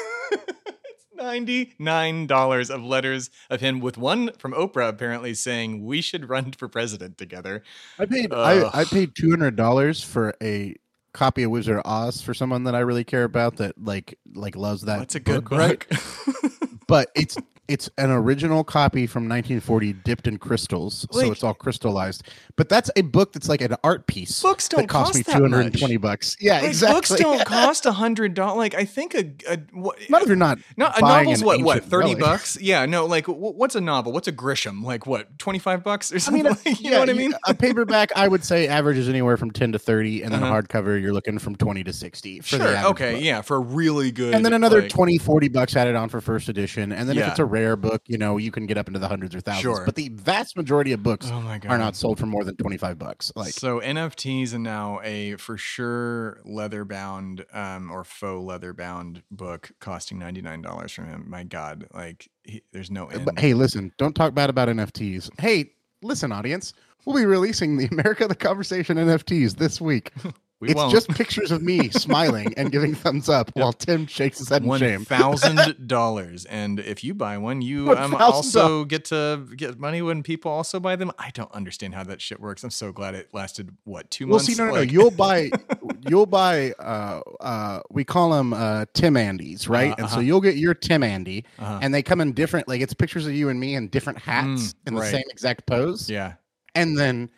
[1.21, 6.51] it's $99 of letters of him with one from Oprah apparently saying we should run
[6.51, 7.63] for president together.
[7.99, 8.34] I paid.
[8.34, 10.75] I, I paid two hundred dollars for a
[11.13, 14.55] copy of Wizard of Oz for someone that I really care about that like like
[14.55, 14.99] loves that.
[14.99, 15.89] That's a good book, right?
[15.89, 15.99] book.
[16.88, 17.38] But it's
[17.71, 22.23] it's an original copy from 1940 dipped in crystals, Like- so it's all crystallized.
[22.57, 24.41] But that's a book that's like an art piece.
[24.41, 26.36] Books don't that cost, cost me that 220 bucks.
[26.39, 26.95] Yeah, Like, exactly.
[26.97, 28.57] Books don't cost a hundred dollars.
[28.57, 30.60] Like I think a, a what, Not if you're not.
[30.77, 31.62] No, a novel's what?
[31.62, 31.84] What?
[31.86, 32.19] Thirty relic.
[32.19, 32.57] bucks?
[32.62, 33.05] Yeah, no.
[33.05, 34.12] Like, wh- what's a novel?
[34.12, 34.84] What's a Grisham?
[34.84, 35.38] Like, what?
[35.39, 36.43] Twenty five bucks or I something?
[36.43, 37.34] mean, like, you yeah, know what I mean?
[37.47, 40.53] A paperback, I would say, averages anywhere from 10 to 30, and then Uh-huh.
[40.55, 42.39] a hardcover, you're looking from 20 to 60.
[42.41, 42.89] For the Sure.
[42.91, 43.13] Okay.
[43.13, 43.23] book.
[43.23, 44.34] Yeah, for a really good.
[44.36, 47.27] and then another like- 20 40 bucks added on for first edition and then if
[47.27, 49.62] it's a rare book you know you can get up into the hundreds or thousands
[49.78, 49.86] Sure.
[49.86, 53.32] but the vast majority of books Oh are not sold for more than 25 bucks
[53.36, 59.21] like so NFTs and now a for sure leather bound um, or faux leather bound
[59.32, 61.26] book costing ninety nine dollars from him.
[61.28, 63.26] My God, like he, there's no end.
[63.26, 65.71] but hey listen don't talk bad about nfts hey
[66.02, 66.74] listen audience
[67.06, 70.12] we'll be releasing the america the conversation nfts this week
[70.62, 70.91] we it's won't.
[70.93, 74.78] just pictures of me smiling and giving thumbs up while tim shakes his head in
[74.78, 78.19] shame thousand dollars, and if you buy one, you um, $1,000.
[78.21, 81.12] also get to get money when people also buy them.
[81.19, 82.63] I don't understand how that shit works.
[82.63, 84.45] I'm so glad it lasted what two well months.
[84.45, 85.50] see no no, no you'll buy
[86.08, 90.21] you'll buy uh uh we call them uh tim andys right Uh, and so uh-huh.
[90.21, 91.80] you'll get your tim andy Uh-huh.
[91.82, 94.41] and they come in different like it's pictures of you and me in different hats
[94.74, 95.12] Mm, in the right.
[95.12, 96.34] same exact pose yeah,
[96.76, 97.30] and then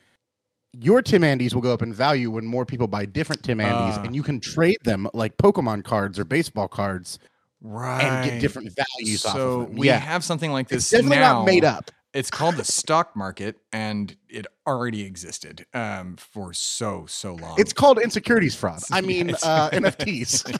[0.80, 3.98] your tim andys will go up in value when more people buy different tim andys
[3.98, 4.04] Ah.
[4.04, 7.20] and you can trade them like pokemon cards or baseball cards
[7.62, 8.02] right.
[8.02, 10.84] and get different values off So of them we yeah have something like this.
[10.84, 11.40] it's definitely now.
[11.40, 17.06] not made up It's called the stock market, and it already existed um, for so
[17.08, 17.56] so long.
[17.58, 19.44] it's called insecurities fraud i mean Yes.
[19.44, 20.58] uh nfts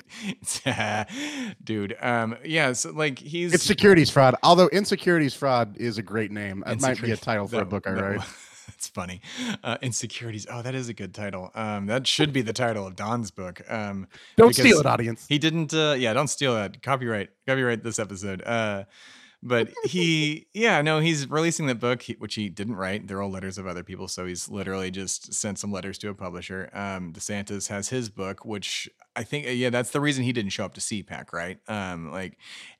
[1.64, 1.96] dude.
[2.02, 6.64] Um, yeah, so like he's it's securities fraud although insecurities fraud is a great name
[6.68, 8.22] it might be a title for a book i write
[8.84, 9.22] It's funny.
[9.64, 10.46] Uh, insecurities.
[10.52, 11.52] Oh, that is a good title.
[11.56, 13.62] Um, that should be the title of Don's book.
[13.72, 15.74] Um, don't steal it audience He didn't.
[15.74, 16.84] Uh, yeah, don't steal that.
[16.84, 17.30] Copyright.
[17.48, 18.44] Copyright this episode.
[18.46, 18.84] Uh,
[19.42, 23.08] but he, yeah, no, he's releasing the book, he, which he didn't write.
[23.08, 26.14] They're all letters of other people, so he's literally just sent some letters to a
[26.14, 26.70] publisher.
[26.74, 30.52] Um, DeSantis has his book, which I think, uh, yeah, that's the reason he didn't
[30.52, 31.58] show up to CPAC, right?
[31.70, 32.38] Um, like,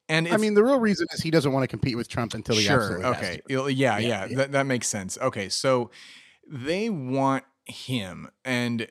[0.10, 2.56] and I mean, the real reason is he doesn't want to compete with Trump until
[2.56, 3.06] he sure.
[3.06, 3.42] Okay.
[3.48, 4.28] Yeah, Yeah, yeah.
[4.28, 5.18] That that makes sense.
[5.22, 5.50] Okay.
[5.50, 5.92] So
[6.48, 8.88] they want him and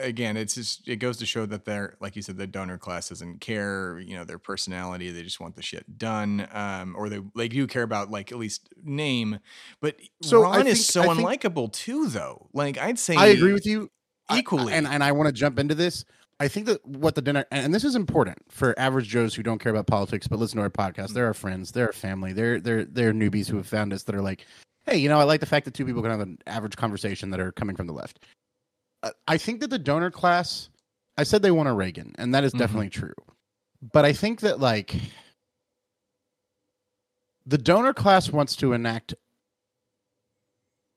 [0.00, 3.08] again it's just it goes to show that they're like you said the donor class
[3.10, 7.18] doesn't care you know their personality they just want the shit done um or they
[7.36, 9.38] they do care about like at least name
[9.80, 13.26] but So I ron is so I think- unlikable too though like i'd say I
[13.26, 13.90] agree with you
[14.28, 16.06] I- equally and and I want to jump into this.
[16.40, 19.58] I think that what the dinner and this is important for average Joes who don't
[19.60, 21.12] care about politics but listen to our podcast.
[21.14, 24.14] They're our friends, they're our family, they're they're they're newbies who have found us that
[24.14, 24.44] are like,
[24.84, 27.30] hey, you know, I like the fact that two people can have an average conversation
[27.30, 28.20] that are coming from the left.
[29.02, 30.70] Uh, I think that the donor class,
[31.16, 32.58] I said they want a Reagan, and that is Mhm.
[32.58, 33.14] definitely true.
[33.80, 34.94] But I think that like
[37.46, 39.14] the donor class wants to enact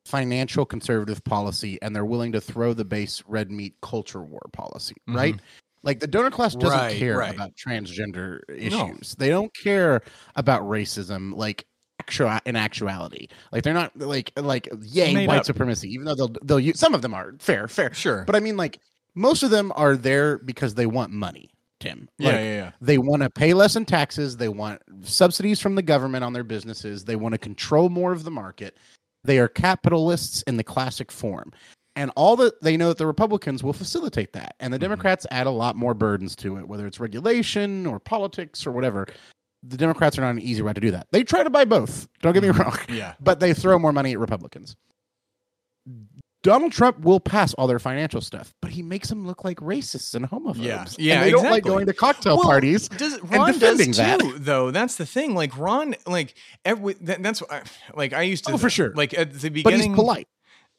[0.08, 4.96] financial conservative policy and they're willing to throw the base red meat culture war policy,
[5.08, 5.18] mm-hmm.
[5.18, 5.36] right?
[5.84, 7.34] Like the donor class doesn't Right, care right.
[7.36, 8.56] about transgender No.
[8.56, 9.16] issues.
[9.18, 10.02] They don't care
[10.36, 11.66] about racism like
[12.00, 13.28] actual in actuality.
[13.52, 15.46] Like they're not like like yay Made white up.
[15.46, 17.94] supremacy even though they'll they'll use some of them are fair fair.
[17.94, 18.80] sure But I mean like
[19.16, 22.08] most of them are there because they want money, Tim.
[22.18, 24.38] yeah yeah yeah they want to pay less in taxes.
[24.38, 27.04] They want subsidies from the government on their businesses.
[27.06, 28.78] They want to control more of the market.
[29.28, 31.52] They are capitalists in the classic form.
[31.96, 34.56] And all that they know that the Republicans will facilitate that.
[34.60, 34.82] And the Mhm.
[34.82, 39.06] Democrats add a lot more burdens to it, whether it's regulation or politics or whatever.
[39.64, 41.08] The Democrats are not an easy route to do that.
[41.12, 42.08] They try to buy both.
[42.22, 42.60] Don't get me Mhm.
[42.60, 42.78] wrong.
[42.90, 44.76] yeah But they throw more money at Republicans.
[46.44, 50.14] Donald Trump will pass all their financial stuff, but he makes them look like racists
[50.14, 50.64] and homophobes.
[50.64, 50.82] Yeah.
[50.82, 52.88] And Yeah, they don't like going to cocktail Well, parties.
[52.90, 53.98] Does Ron does defending too,
[54.34, 54.46] that.
[54.46, 54.72] though?
[54.72, 55.36] That's the thing.
[55.36, 57.64] Like Ron, like every that, that's I,
[57.96, 58.56] like I used oh, to.
[58.56, 58.94] Oh, for sure.
[58.94, 60.28] Like at the beginning, But he's polite.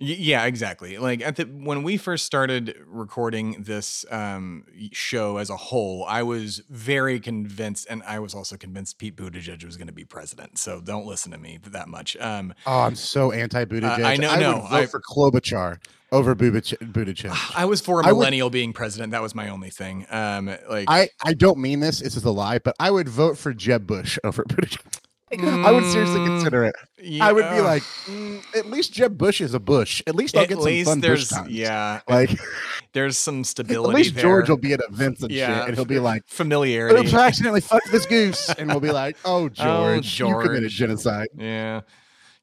[0.01, 0.97] Yeah, exactly.
[0.99, 6.23] Like at the when we first started recording this um show as a whole, I
[6.23, 10.57] was very convinced, and I was also convinced Pete Buttigieg was going to be president.
[10.59, 12.17] So don't listen to me that much.
[12.19, 14.05] Um, Oh, I'm so anti Buttigieg.
[14.05, 15.79] I know- I no, would vote I- for Klobuchar
[16.13, 17.37] over Buttigieg.
[17.57, 19.11] I was for a I would- millennial being president.
[19.11, 20.07] That was my only thing.
[20.11, 21.99] Um, like I, I don't mean this.
[22.01, 25.01] This is a lie, but I would vote for Jeb Bush over Buttigieg.
[25.33, 26.75] I would seriously Mm, consider it.
[27.03, 30.03] yeah, I would be like, mm, at least Jeb Bush is a Bush.
[30.07, 31.51] At least I'll at get some fun there's Bush times.
[31.51, 32.31] yeah, Like
[32.93, 33.91] there's some stability.
[33.91, 34.23] at least there.
[34.23, 37.01] George will be at events and Yeah, shit, and he'll be like, familiarity.
[37.01, 41.29] "Oops, I accidentally fucked this goose," and we'll be like, "Oh, George, you committed genocide."
[41.37, 41.83] Yeah.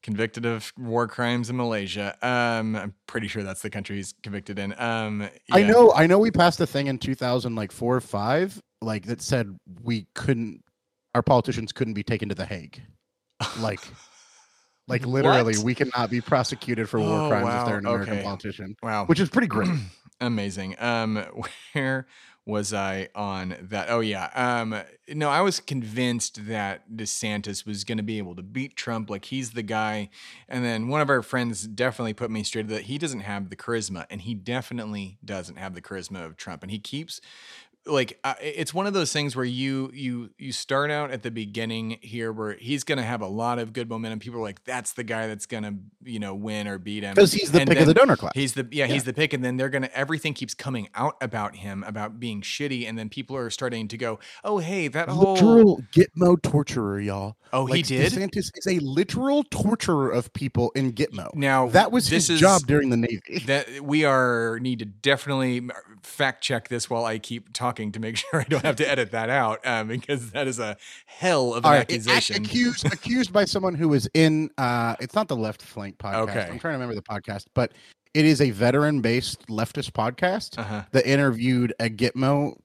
[0.02, 2.14] Convicted of war crimes in Malaysia.
[2.22, 4.72] Um, I'm pretty sure that's the country he's convicted in.
[4.78, 6.20] Um, I know, I know.
[6.20, 10.62] We passed a thing in 2000, like four or five, like that said we couldn't,
[11.16, 12.82] our politicians couldn't be taken to the Hague,
[13.58, 13.80] like,
[14.86, 15.64] like literally, What?
[15.64, 18.22] we cannot be prosecuted for war Oh, crimes wow, if they're an American okay.
[18.22, 19.06] politician, Wow.
[19.06, 19.70] which is pretty great.
[20.20, 20.76] Amazing.
[20.78, 21.16] Um,
[21.72, 22.06] where
[22.44, 23.88] was I on that?
[23.90, 24.30] Oh yeah.
[24.34, 29.08] Um, no, I was convinced that DeSantis was going to be able to beat Trump.
[29.10, 30.10] Like he's the guy.
[30.48, 33.56] And then one of our friends definitely put me straight that he doesn't have the
[33.56, 36.62] charisma, and he definitely doesn't have the charisma of Trump.
[36.62, 37.20] And he keeps
[37.86, 41.30] like uh, it's one of those things where you you you start out at the
[41.30, 44.64] beginning here where he's going to have a lot of good momentum people are like
[44.64, 47.60] that's the guy that's going to you know win or beat him Because he's the
[47.60, 48.32] And pick of the donor class.
[48.34, 51.56] He's the yeah, he's the pick, and then they're gonna everything keeps coming out about
[51.56, 55.34] him about being shitty, and then people are starting to go, oh hey, that whole
[55.34, 57.36] literal Gitmo torturer, y'all.
[57.52, 61.34] oh he did DeSantis is a literal torturer of people in Gitmo.
[61.34, 63.44] now That was his is, job during the Navy.
[63.46, 65.68] That we are need to definitely
[66.02, 69.12] fact check this while I keep talking to make sure I don't have to edit
[69.12, 72.44] that out um, because that is a hell of an right, ac- accusation.
[72.44, 76.28] accused accused by someone who was in uh it's not the left flank podcast.
[76.30, 76.40] Okay.
[76.40, 77.72] I'm trying to remember the podcast, but
[78.14, 82.56] it is a veteran based leftist podcast uh-huh, that interviewed a Gitmo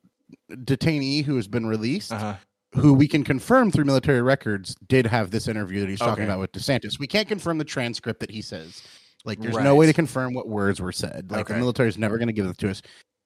[0.50, 2.36] detainee who has been released, uh-huh.
[2.74, 6.24] who we can confirm through military records did have this interview that he's talking Okay.
[6.24, 7.00] about with DeSantis.
[7.00, 8.82] We can't confirm the transcript that he says.
[9.24, 11.30] Like there's no way to confirm what words were said.
[11.30, 11.60] Like the Okay.
[11.60, 12.82] military is never going to give it to us.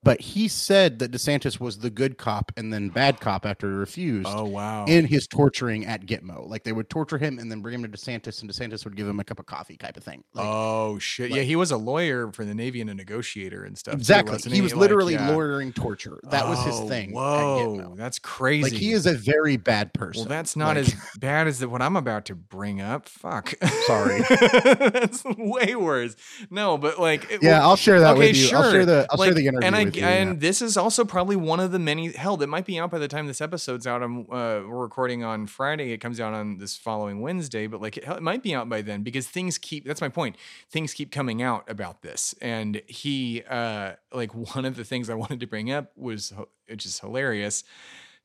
[0.05, 3.73] But he said that DeSantis was the good cop and then bad cop after he
[3.75, 4.85] refused Oh wow.
[4.85, 6.47] in his torturing at Gitmo.
[6.47, 9.07] Like they would torture him and then bring him to DeSantis, and DeSantis would give
[9.07, 10.23] him a cup of coffee, type of thing.
[10.33, 11.31] Like, oh shit!
[11.31, 13.95] yeah, he was a lawyer for the Navy and a negotiator and stuff.
[13.95, 14.33] too, exactly.
[14.33, 15.31] wasn't He was Like, literally yeah.
[15.31, 16.19] lawyering torture.
[16.29, 17.09] That was his Oh, thing.
[17.09, 17.97] at Whoa, Gitmo.
[17.97, 18.61] that's crazy.
[18.69, 20.21] Like he is a very bad person.
[20.21, 23.09] Well, that's not Like, as bad as the, what I'm about to bring up.
[23.09, 23.53] Fuck.
[23.87, 24.21] Sorry.
[24.29, 26.15] that's way worse.
[26.51, 28.43] No, but like, it- Yeah, well, I'll share that okay, with you.
[28.43, 28.57] sure.
[28.59, 31.59] I'll share the I'll share the interview and I and this is also probably one
[31.59, 32.11] of the many.
[32.11, 34.01] Hell, that might be out by the time this episode's out.
[34.03, 35.91] I'm uh, we're recording on Friday.
[35.91, 38.81] It comes out on this following Wednesday, but like it, it might be out by
[38.81, 39.85] then because things keep.
[39.85, 40.35] That's my point.
[40.69, 45.15] Things keep coming out about this, and he uh like one of the things I
[45.15, 46.33] wanted to bring up was
[46.67, 47.63] which is hilarious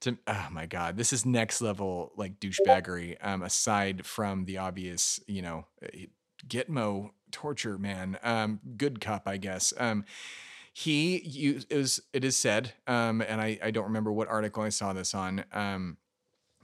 [0.01, 5.21] to oh my god this is next level like douchebaggery um aside from the obvious
[5.27, 5.89] you know uh,
[6.47, 10.05] gitmo torture man um good cop i guess um
[10.85, 11.17] he
[11.71, 14.93] it was it is said um and i i don't remember what article i saw
[14.93, 15.97] this on um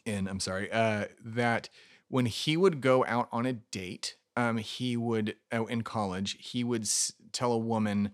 [0.05, 1.69] in i'm sorry uh that
[2.09, 6.65] when he would go out on a date um he would oh, in college he
[6.65, 8.11] would s- tell a woman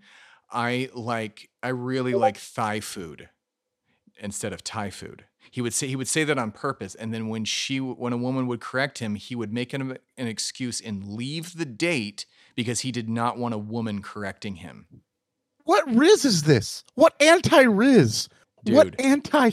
[0.51, 3.29] i like i really like thai food
[4.19, 5.25] instead of Thai food.
[5.51, 8.17] He would say he would say that on purpose, and then when she when a
[8.17, 12.81] woman would correct him, he would make an, an excuse and leave the date because
[12.81, 14.87] he did not want a woman correcting him.
[15.65, 16.83] What Riz is this?
[16.95, 18.29] What anti Riz?
[18.65, 19.51] What anti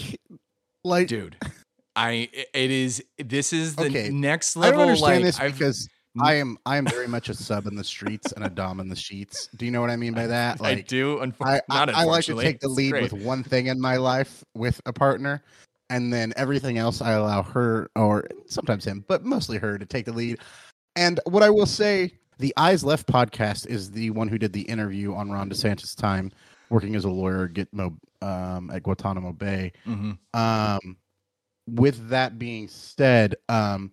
[0.84, 1.36] like Dude,
[1.96, 4.80] I it is this is the Okay, next I level.
[4.80, 5.88] don't understand like, this I've- because
[6.20, 8.88] I am I am very much a sub in the streets and a dom in
[8.88, 9.48] the sheets.
[9.56, 10.60] Do you know what I mean by that?
[10.60, 11.20] I Like do.
[11.20, 13.96] I, Unfortunately, I, not I like to take the lead with one thing in my
[13.96, 15.42] life with a partner,
[15.88, 20.04] and then everything else I allow her or sometimes him, but mostly her to take
[20.06, 20.38] the lead.
[20.96, 24.62] And what I will say, the Eyes Left podcast is the one who did the
[24.62, 26.32] interview on Ron DeSantis' time
[26.70, 29.72] working as a lawyer at Gitmo um, at Guantanamo Bay.
[29.86, 30.18] Mhm.
[30.34, 30.96] Um,
[31.68, 33.92] with that being said, um,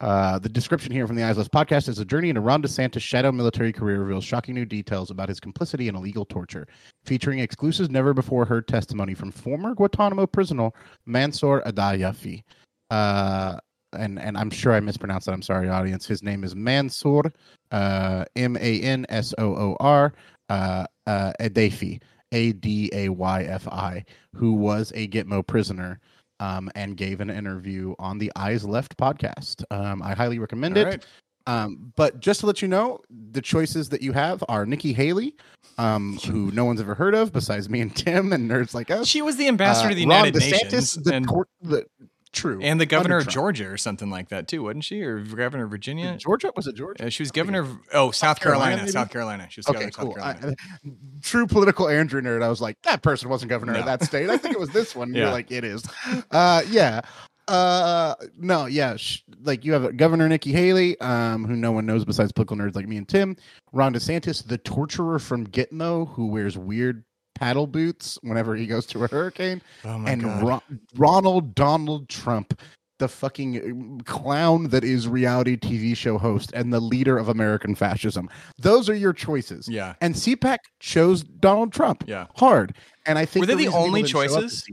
[0.00, 3.00] uh, the description here from the Eyes Left podcast is a journey into Ron DeSantis'
[3.00, 6.66] shadow military career reveals shocking new details about his complicity in illegal torture,
[7.04, 10.70] featuring exclusive never before heard testimony from former Guantanamo prisoner
[11.06, 12.42] Mansoor Adayfi.
[12.90, 13.56] Uh,
[13.96, 15.32] and and I'm sure I mispronounced that.
[15.32, 16.06] I'm sorry, audience.
[16.06, 17.32] His name is Mansoor,
[17.70, 20.12] uh, M A N S O O R,
[20.48, 22.00] uh, uh, Adayfi,
[22.32, 24.04] A D A Y F I,
[24.34, 26.00] who was a Gitmo prisoner
[26.40, 29.64] um, and gave an interview on the Eyes Left podcast.
[29.70, 30.86] Um, I highly recommend All it.
[30.86, 31.06] right.
[31.46, 35.36] Um, but just to let you know, the choices that you have are Nikki Haley,
[35.76, 39.06] um, who no one's ever heard of besides me and Tim and nerds like us.
[39.06, 41.28] She was the ambassador Uh, to the Ron United DeSantis, Nations the, and,
[41.60, 41.86] the
[42.34, 45.02] true, and the governor of Georgia or something like that too, wasn't she?
[45.02, 46.16] Or governor of Virginia?
[46.18, 47.06] Georgia was it Georgia?
[47.06, 48.92] Uh, she was governor of oh South Carolina, Carolina.
[48.92, 49.46] South Carolina.
[49.50, 50.14] She was Okay, governor of South cool.
[50.14, 50.54] Carolina.
[50.84, 50.90] I,
[51.22, 52.42] true political Andrew nerd.
[52.42, 53.80] I was like, that person wasn't governor No.
[53.80, 54.28] of that state.
[54.28, 55.14] I think it was this one.
[55.14, 55.22] Yeah.
[55.22, 55.84] You're like, it is.
[56.30, 57.00] Uh, yeah.
[57.46, 58.96] Uh, no, yeah.
[58.96, 62.74] Sh- like you have Governor Nikki Haley, um, who no one knows besides political nerds
[62.74, 63.36] like me and Tim.
[63.72, 69.04] Ron DeSantis, the torturer from Gitmo, who wears weird paddle boots whenever he goes to
[69.04, 70.42] a hurricane, Oh my and god.
[70.42, 72.58] Ron- Ronald Donald Trump,
[72.98, 78.28] the fucking clown that is reality TV show host and the leader of American fascism.
[78.58, 79.68] Those are your choices.
[79.68, 79.94] yeah.
[80.00, 82.26] And CPAC chose Donald Trump Yeah.
[82.36, 82.74] hard.
[83.06, 84.64] And I think Were they the people only didn't show up to choices?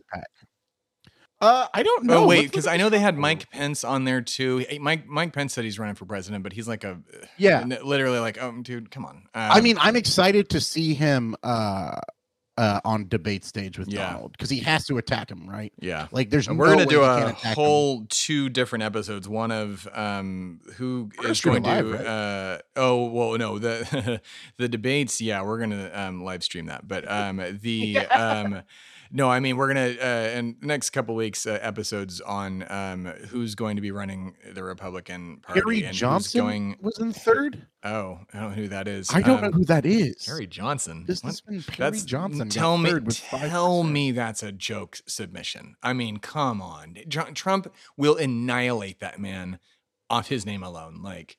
[1.41, 2.17] Uh, I don't know.
[2.23, 3.17] Oh wait, because I know they had.
[3.17, 4.63] Mike Pence on there too.
[4.79, 6.99] Mike Mike Pence said he's running for president, but he's like a
[7.37, 7.65] Yeah.
[7.83, 9.23] literally like, oh, dude, come on.
[9.33, 11.99] I Um, mean, I'm excited to see him uh,
[12.61, 14.13] uh, on debate stage with Yeah.
[14.13, 15.73] Donald because he has to attack him, right?
[15.79, 16.07] yeah.
[16.11, 17.55] Like, there's And no we're gonna way do a can't him.
[17.55, 19.27] whole two different episodes.
[19.27, 22.05] One of um who We're gonna is going it to live, right?
[22.05, 24.21] uh oh well no the
[24.57, 28.61] the debates yeah we're gonna um live stream that but um the um
[29.11, 33.05] no I mean we're gonna uh in the next couple weeks uh, episodes on um
[33.29, 37.65] who's going to be running the Republican Party Harry and Johnson going was in third.
[37.83, 40.25] oh I don't know who that is I don't Um, know who that is.
[40.25, 42.49] Harry Johnson This has been Johnson.
[42.49, 45.75] Tell me, tell me that's a joke submission.
[45.83, 49.59] I mean, come on, Tr- Trump will annihilate that man
[50.09, 51.01] off his name alone.
[51.01, 51.37] Like,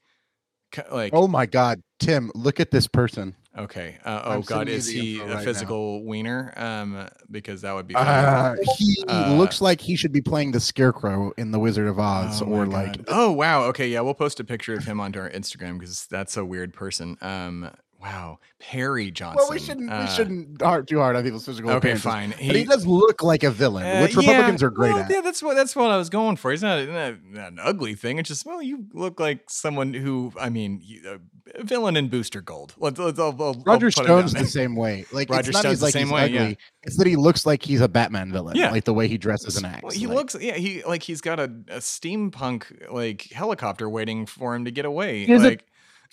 [0.91, 2.31] like, Oh my God, Tim!
[2.35, 3.35] Look at this person.
[3.57, 3.99] Okay.
[4.05, 5.41] Uh, oh I'm God, is he a right now.
[5.41, 6.53] physical wiener?
[6.57, 7.95] Um, because that would be.
[7.95, 11.99] Uh, he Uh, looks like he should be playing the Scarecrow in The Wizard of
[11.99, 15.19] Oz, Oh or like oh wow, okay, yeah, we'll post a picture of him onto
[15.21, 17.17] our Instagram because that's a weird person.
[17.21, 17.71] Um,
[18.03, 19.37] wow, Perry Johnson.
[19.41, 22.05] Well, we shouldn't Uh, we shouldn't hard too hard on people's physical appearance.
[22.05, 22.39] Okay, appearances.
[22.39, 22.49] fine.
[22.49, 25.11] but he does look like a villain, Uh, which yeah, Republicans are great well, at.
[25.11, 26.53] Yeah, that's what that's what I was going for.
[26.53, 28.19] It's not, not, not an ugly thing.
[28.19, 31.21] It's just well, you look like someone who I mean, you,
[31.57, 32.75] a villain in Booster Gold.
[32.79, 35.05] Let's, let's I'll, I'll, I'll Roger put it down Stone's the same way.
[35.13, 36.35] Like Roger it's not Stone's he's the same he's way, ugly.
[36.51, 36.55] yeah.
[36.85, 38.57] It's that he looks like he's a Batman villain.
[38.57, 38.71] Yeah.
[38.71, 39.83] Like the way he dresses and acts.
[39.83, 44.27] Well, he Like, looks yeah he like he's got a, a steampunk like helicopter waiting
[44.27, 45.25] for him to get away.
[45.27, 45.65] He has a- like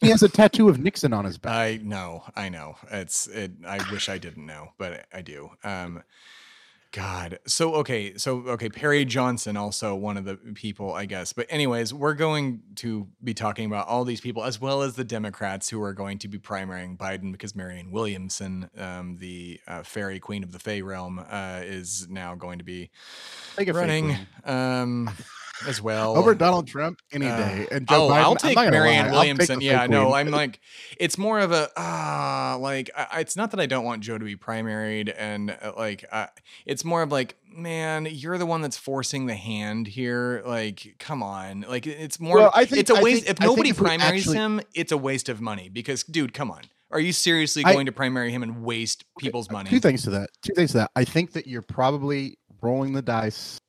[0.02, 1.54] he has a tattoo of Nixon on his back.
[1.54, 2.76] I know, I know.
[2.92, 3.52] It's it.
[3.66, 5.52] I wish I didn't know, but I do.
[5.64, 6.04] Um,
[6.92, 7.38] God.
[7.46, 8.18] So okay.
[8.18, 8.70] So okay.
[8.70, 11.34] Perry Johnson, also one of the people, I guess.
[11.34, 15.04] But anyways, we're going to be talking about all these people as well as the
[15.04, 20.20] Democrats who are going to be primarying Biden because Marianne Williamson, um, the uh, fairy
[20.20, 22.90] queen of the Fey realm, uh, is now going to be
[23.56, 25.12] Like a fake running um,
[25.68, 26.16] as well.
[26.18, 27.68] over Donald Trump any Uh, day.
[27.72, 29.62] And Joe oh, Biden, I'll take Marianne I'll take Williamson.
[29.62, 30.16] Yeah, no, queen.
[30.16, 30.60] I'm like,
[31.00, 34.18] it's more of a ah, like I, I- it's not that I don't want Joe
[34.18, 36.28] to be primaried, and uh, like uh,
[36.66, 40.42] it's more of like, man, you're the one that's forcing the hand here.
[40.46, 42.38] Like, come on, like it's more.
[42.38, 43.26] Well, I think- it's a waste.
[43.26, 46.52] think- if nobody if primaries actually- him, it's a waste of money because, dude, come
[46.52, 46.62] on.
[46.92, 49.70] Are you seriously I- going to primary him and waste people's money?
[49.70, 50.30] Two things to that.
[50.42, 50.92] Two things to that.
[50.96, 53.60] I think that you're probably rolling the dice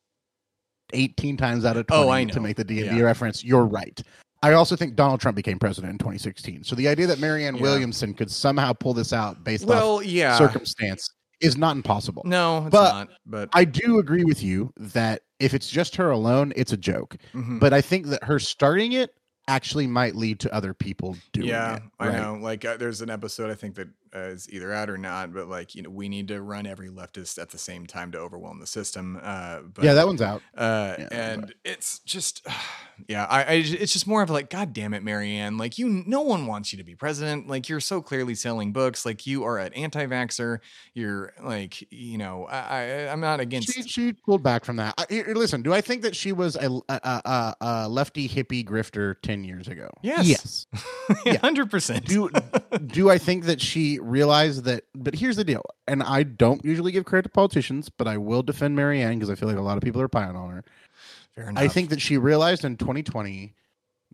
[0.93, 3.01] 18 times out of 20 Oh, I to make the D&D Yeah.
[3.01, 3.43] reference.
[3.45, 4.01] You're right.
[4.43, 6.65] I also think Donald Trump became president in 2016.
[6.65, 7.63] So the idea that Marianne Yeah.
[7.63, 10.37] Williamson could somehow pull this out based Well, off yeah.
[10.39, 12.23] circumstance is not impossible.
[12.27, 13.09] no, it's But not.
[13.27, 17.17] But I do agree with you that if it's just her alone, it's a joke.
[17.35, 17.61] mhm.
[17.61, 19.11] But I think that her starting it
[19.49, 21.51] actually might lead to other people doing it.
[21.51, 21.83] yeah, it.
[21.99, 22.39] I know.
[22.41, 25.75] Like, uh, there's an episode I think that is either out or not, but like,
[25.75, 28.67] you know, we need to run every leftist at the same time to overwhelm the
[28.67, 29.19] system.
[29.23, 30.43] Uh, but, yeah, that one's out.
[30.57, 32.47] Uh, yeah, and it's just,
[33.09, 35.59] yeah, I, I, it's just more of like, God damn it, Marianne.
[35.59, 37.49] Like, you, no one wants you to be president.
[37.49, 39.07] Like, you're so clearly selling books.
[39.07, 40.59] Like, you are an anti-vaxxer.
[40.95, 43.73] You're like, you know, I, I I'm not against.
[43.73, 44.95] She, she pulled back from that.
[44.99, 48.65] I, here, listen, do I think that she was a, a, a, a lefty hippie
[48.65, 49.91] grifter 10 years ago?
[50.03, 50.27] Yes.
[50.27, 50.67] Yes.
[51.27, 51.39] Yeah.
[51.39, 52.07] hundred percent.
[52.07, 52.31] Do,
[52.87, 54.85] do I think that she realized that?
[54.95, 55.65] But here's the deal.
[55.87, 59.35] And I don't usually give credit to politicians, but I will defend Marianne because I
[59.35, 60.65] feel like a lot of people are piling on her.
[61.35, 61.63] Fair enough.
[61.63, 63.55] I think that she realized in 2020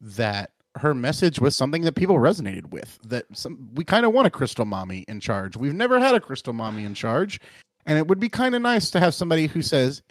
[0.01, 2.99] that her message was something that people resonated with.
[3.07, 5.57] That some we kind of want a crystal mommy in charge.
[5.57, 7.41] We've never had a crystal mommy in charge,
[7.87, 10.03] and it would be kind of nice to have somebody who says,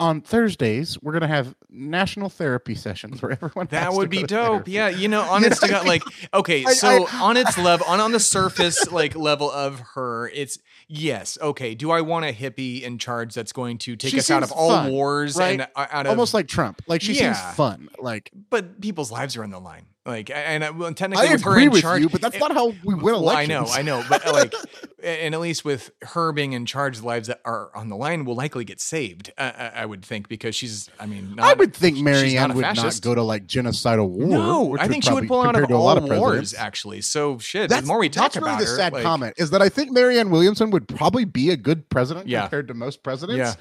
[0.00, 4.30] "On Thursdays, we're going to have national therapy sessions where everyone." That would be dope.
[4.30, 7.86] therapy." Yeah, you know, honest to God, like, okay, I- so I- on its level,
[7.86, 10.58] on on the surface, like level of her, it's
[10.88, 11.74] yes, okay.
[11.74, 14.70] Do I want a hippie in charge that's going to take us out of all
[14.70, 15.60] fun, wars right?
[15.60, 16.82] and out of Almost like Trump.
[16.86, 17.32] Like she Yeah.
[17.34, 17.88] seems fun.
[17.98, 19.86] Like but people's lives are on the line.
[20.08, 22.34] Like, and, and well, technically, I with her agree in with charge, you, but that's
[22.36, 24.54] it- not how we win well, I know, I know, but uh, like,
[25.02, 28.24] and at least with her being in charge, the lives that are on the line
[28.24, 29.30] will likely get saved.
[29.36, 32.56] Uh, I I would think because she's, I mean, not, I would think Marianne not
[32.56, 34.26] would not go to like genocidal war.
[34.28, 36.18] No, I think she would pull out of compared to a all lot of wars.
[36.20, 36.54] presidents.
[36.54, 37.68] Actually, so shit.
[37.68, 39.68] That's the more we talk really about the her, sad like- comment is that I
[39.68, 42.40] think Marianne Williamson would probably be a good president Yeah.
[42.42, 43.36] compared to most presidents.
[43.38, 43.54] Yeah.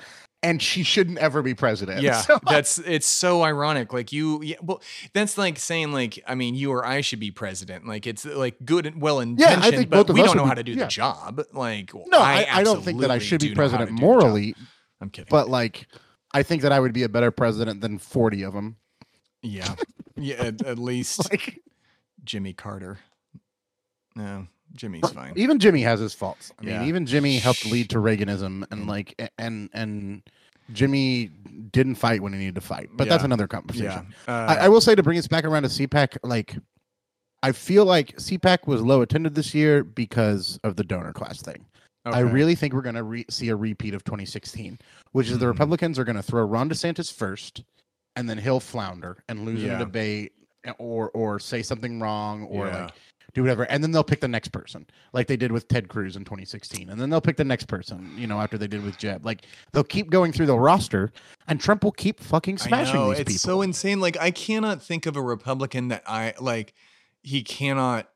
[0.48, 2.02] And she shouldn't ever be president.
[2.02, 3.92] Yeah, So, that's it's so ironic.
[3.92, 4.82] Like you, yeah, well,
[5.14, 7.86] that's like saying like I mean, you or I should be president.
[7.86, 10.50] Like it's like good and well intentioned, think but both of we don't know would
[10.50, 10.86] how to do yeah.
[10.86, 11.42] the job.
[11.52, 13.90] Like no, I, I don't think that I should be do know how to president
[13.90, 14.22] do the job.
[14.22, 14.56] morally,
[15.02, 15.88] I'm kidding, but like,
[16.34, 18.78] I think that I would be a better president than 40 of them.
[19.42, 19.76] yeah,
[20.16, 21.60] yeah, at, at least Like,
[22.24, 23.00] Jimmy Carter.
[24.16, 25.34] No, Jimmy's fine.
[25.36, 26.52] even Jimmy has his faults.
[26.60, 26.80] I Yeah.
[26.80, 28.88] mean, even Jimmy helped lead to Reaganism, and Mm.
[28.88, 30.22] like, and and
[30.74, 31.28] Jimmy
[31.72, 32.90] didn't fight when he needed to fight.
[32.94, 33.26] But that's Yeah.
[33.26, 34.14] another Yeah, conversation.
[34.28, 36.58] uh, I, I will say to bring us back around to CPAC, like,
[37.44, 41.66] I feel like CPAC was low attended this year because of the donor class thing.
[42.06, 44.80] I really think we're going to re- see a repeat of 2016,
[45.12, 45.50] which is the Mhm.
[45.50, 47.64] Republicans are going to throw Ron DeSantis first,
[48.16, 50.32] and then he'll flounder and lose in a debate,
[50.64, 52.84] eh, or or say something wrong, or Yeah.
[52.86, 52.94] like
[53.34, 56.16] do whatever, and then they'll pick the next person, like they did with Ted Cruz
[56.16, 58.98] in 2016, and then they'll pick the next person, you know, after they did with
[58.98, 59.26] Jeb.
[59.26, 61.12] Like they'll keep going through the roster,
[61.48, 63.40] and Trump will keep fucking smashing I know, these it's people.
[63.40, 64.00] so insane.
[64.00, 66.74] Like I cannot think of a Republican that I like.
[67.24, 68.10] He cannot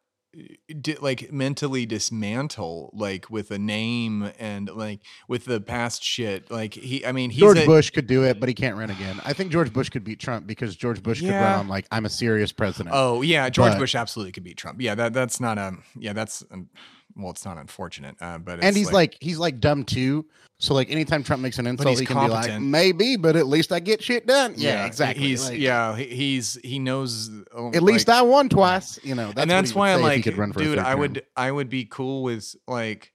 [0.82, 6.49] di- like mentally dismantle like with a name and like with the past shit.
[6.49, 8.89] Like he, I mean, he's George a, Bush could do it, but he can't run
[8.89, 9.19] again.
[9.25, 12.05] I think George Bush could beat Trump because George Bush could run on like I'm
[12.05, 12.95] a serious president.
[12.95, 14.82] Oh yeah, George But- Bush absolutely could beat Trump.
[14.82, 16.69] Yeah, that that's not a yeah that's um,
[17.16, 20.26] well, it's not unfortunate, uh, but it's and he's like, he's like dumb too.
[20.59, 23.72] So like anytime Trump makes an insult, he can be like, maybe, but at least
[23.72, 24.53] I get shit done.
[24.57, 25.26] Yeah, exactly.
[25.26, 28.99] He's Like, yeah, he- he's he knows uh, At least like- I won twice.
[29.03, 30.64] You know, that's and that's why I'm say if he like, could run for a
[30.64, 33.11] dude, I would I would be cool with like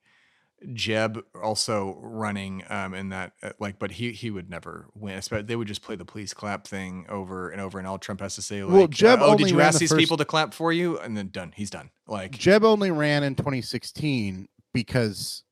[0.75, 5.21] Jeb also running um in that uh, like, but he he would never win.
[5.31, 8.35] They would just play the please clap thing over and over, and all Trump has
[8.37, 10.55] to say like, Well, Jeb "Oh, did you ask the these first- people to clap
[10.55, 11.91] for you?" And then done, he's done.
[12.07, 15.45] Like, Jeb only ran in 2016 because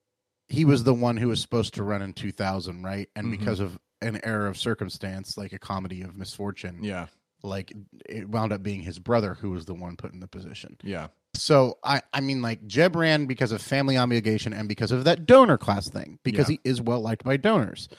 [0.49, 3.09] he was the one who was supposed to run in 2000, right?
[3.17, 3.31] And Mhm.
[3.39, 7.07] because of an error of circumstance, like a comedy of misfortune, yeah,
[7.43, 7.73] like
[8.09, 10.77] it wound up being his brother who was the one put in the position.
[10.83, 11.09] yeah,
[11.45, 15.27] So I, I mean, like Jeb ran because of family obligation and because of that
[15.27, 16.57] donor class thing, because Yeah.
[16.65, 17.91] he is well liked by donors.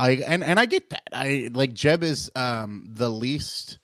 [0.00, 1.04] I and and I get that.
[1.12, 3.78] I like Jeb is um the least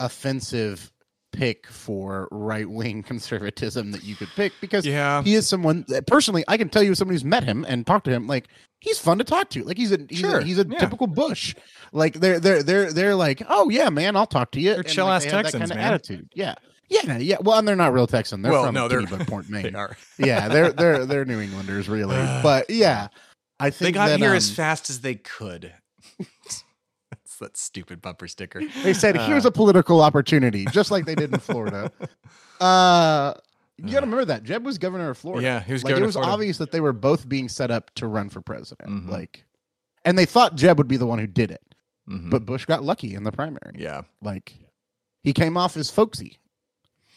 [0.00, 0.90] offensive
[1.30, 5.22] pick for right wing conservatism that you could pick because yeah.
[5.22, 7.86] he is someone that personally I can tell you as somebody who's met him and
[7.86, 8.48] talked to him like
[8.80, 10.80] he's fun to talk to like he's a he's Sure, a, he's a yeah.
[10.80, 11.54] typical Bush
[11.92, 15.06] like they're they're they're they're like oh yeah man I'll talk to you They're chill
[15.06, 15.86] like, ass have that Texans, kind of man.
[15.86, 16.54] attitude yeah
[16.88, 17.36] yeah yeah.
[17.40, 18.42] Well and they're not real Texan.
[18.42, 19.74] They're well, from no, they're they Maine.
[19.76, 19.96] are.
[20.18, 22.16] yeah they're they're they're New Englanders really.
[22.42, 23.08] But yeah
[23.58, 25.72] I think They got that, here as um, fast as they could.
[26.18, 28.62] That's that stupid bumper sticker.
[28.82, 31.90] they said here's Uh, a political opportunity just like they did in Florida.
[32.60, 33.34] Uh
[33.78, 34.42] you gotta remember that.
[34.42, 35.42] Jeb was governor of Florida.
[35.42, 38.06] Yeah, he was like it was obvious that they were both being set up to
[38.06, 39.10] run for president Mhm.
[39.10, 39.44] like
[40.04, 41.62] and they thought jeb would be the one who did it.
[42.08, 42.30] Mhm.
[42.30, 43.74] but bush got lucky in the primary.
[43.76, 44.54] Yeah, like
[45.24, 46.38] he came off as folksy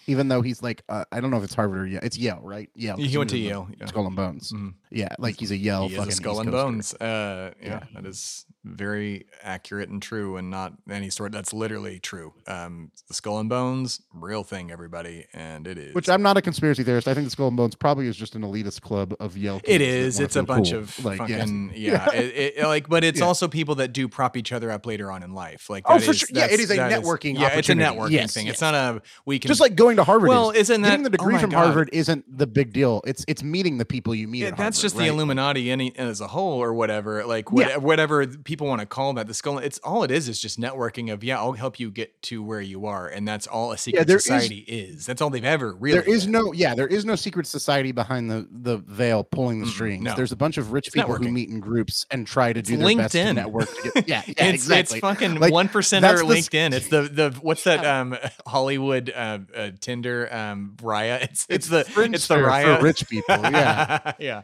[0.09, 2.39] even though he's like uh, i don't know if it's harvard or yale it's yale
[2.43, 3.69] right yale he went to Yale.
[3.79, 3.85] Yeah.
[3.85, 4.73] skull and bones Mhm.
[4.91, 6.65] yeah like he's a yale he fucking skull East and Coaster.
[6.71, 6.93] bones.
[6.95, 7.83] Uh, yeah, Yeah.
[7.93, 11.31] that is very accurate and true, and not any sort.
[11.31, 12.33] That's literally true.
[12.47, 15.95] Um, the skull and bones, real thing, everybody, and it is.
[15.95, 18.35] which i'm not a conspiracy theorist i think the skull and bones probably is just
[18.35, 20.19] an elitist club of yale It is.
[20.19, 20.79] It's a bunch cool.
[20.79, 21.39] of like yeah.
[21.39, 22.11] fucking yeah.
[22.13, 23.25] It, it- like, but it's Yeah.
[23.25, 25.69] also people that do prop each other up later on in life.
[25.69, 26.29] Like, Oh, that for sure.
[26.31, 28.45] Yeah, it is a networking yeah, it's a networking Yes, thing.
[28.47, 28.53] yes.
[28.55, 30.69] It's not a we can just like going to harvard Well, is.
[30.69, 31.65] isn't that getting the oh degree my from God.
[31.65, 34.77] harvard isn't the big deal it's it's meeting the people you meet Yeah, at that's
[34.77, 35.03] Harvard, just right?
[35.03, 37.25] the Illuminati any, as a whole, or whatever.
[37.25, 37.75] Like Yeah.
[37.77, 39.27] what, whatever people want to call that.
[39.27, 39.59] The skull.
[39.59, 40.27] It's all it is.
[40.27, 41.37] Is just networking of yeah.
[41.37, 44.65] I'll help you get to where you are, and that's all a secret is- society
[44.67, 45.05] is.
[45.05, 45.99] That's all they've ever really.
[45.99, 49.67] There is no, yeah, there is no secret society behind the the veil pulling the
[49.67, 50.03] strings.
[50.03, 50.15] no.
[50.15, 52.69] There's a bunch of rich It's people who meet in groups and try to It's
[52.69, 53.35] do their best to LinkedIn.
[53.35, 53.69] network.
[53.83, 54.97] To get, yeah, yeah, it's, exactly.
[54.97, 56.73] it's fucking Like, one percenter that's the LinkedIn.
[56.73, 61.21] It's the the what's that um Hollywood uh, uh Tinder um Raya.
[61.21, 63.37] It's it's, the it's the Raya for rich people.
[63.37, 64.41] Yeah, yeah.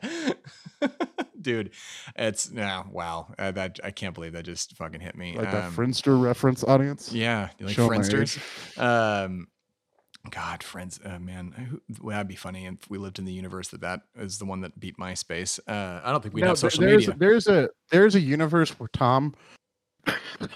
[1.45, 1.69] Dude,
[2.15, 3.27] it's now wow.
[3.37, 5.37] Uh, that I can't believe that just fucking hit me.
[5.37, 7.13] like that Um, Friendster reference audience.
[7.13, 8.39] Yeah, like Show Friendsters.
[8.79, 9.47] Um,
[10.31, 13.67] God, friends, uh, man, who, well, that'd be funny if we lived in the universe
[13.67, 15.59] that that is the one that beat MySpace.
[15.67, 17.15] Uh, I don't think we'd No, have social there's, media.
[17.15, 19.35] There's a there's a universe where Tom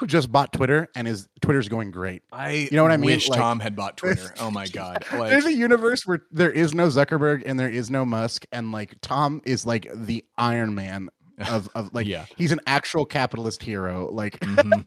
[0.06, 2.22] just bought Twitter and his Twitter's going great.
[2.32, 3.08] I you know what I mean?
[3.08, 4.34] Wish Like- Tom had bought Twitter.
[4.40, 5.06] Oh my god!
[5.14, 8.72] Like, there's a universe where there is no Zuckerberg and there is no Musk, and
[8.72, 11.10] like Tom is like the Iron Man
[11.50, 12.26] of of like yeah.
[12.38, 14.10] he's an actual capitalist hero.
[14.12, 14.86] Like Mhm.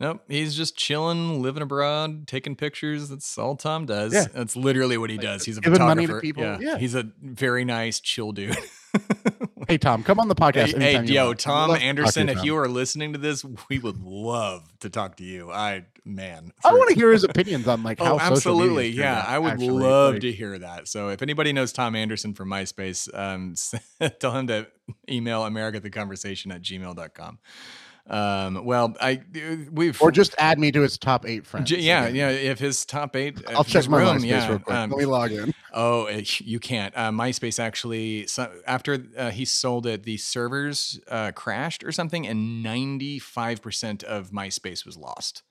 [0.00, 3.08] Nope, he's just chilling, living abroad, taking pictures.
[3.10, 4.12] That's all Tom does.
[4.12, 4.24] Yeah.
[4.34, 5.44] That's literally what he does.
[5.44, 6.20] He's a giving money to photographer.
[6.20, 6.42] people.
[6.42, 6.58] Yeah.
[6.60, 6.78] Yeah.
[6.78, 8.58] he's a very nice, chill dude.
[9.68, 10.78] Hey Tom, come on the podcast.
[10.80, 11.40] Hey, hey, yo, want.
[11.40, 14.62] Tom love to talk to Anderson, if you are listening to this, we would love
[14.80, 15.50] to talk to you.
[15.50, 18.90] I man, I want to hear his opinions on like how Oh, social absolutely.
[18.90, 19.68] is Yeah, turned I would actually.
[19.68, 20.88] love Like, to hear that.
[20.88, 23.54] So if anybody knows Tom Anderson from MySpace, um,
[24.20, 24.66] tell him to
[25.10, 27.38] email americatheconversation at gmail.com.
[28.06, 29.22] Um, well, I
[29.72, 31.70] we've Or just add me to his top eight friends.
[31.70, 32.28] J- yeah, yeah.
[32.28, 34.48] If his top eight, I'll if check my room, MySpace yeah.
[34.48, 34.76] real quick.
[34.76, 35.54] um, Let me log in.
[35.72, 36.94] Oh, it, you can't.
[36.96, 42.26] Uh, MySpace actually, so after uh, he sold it, the servers uh, crashed or something,
[42.26, 45.42] and ninety-five percent of MySpace was lost.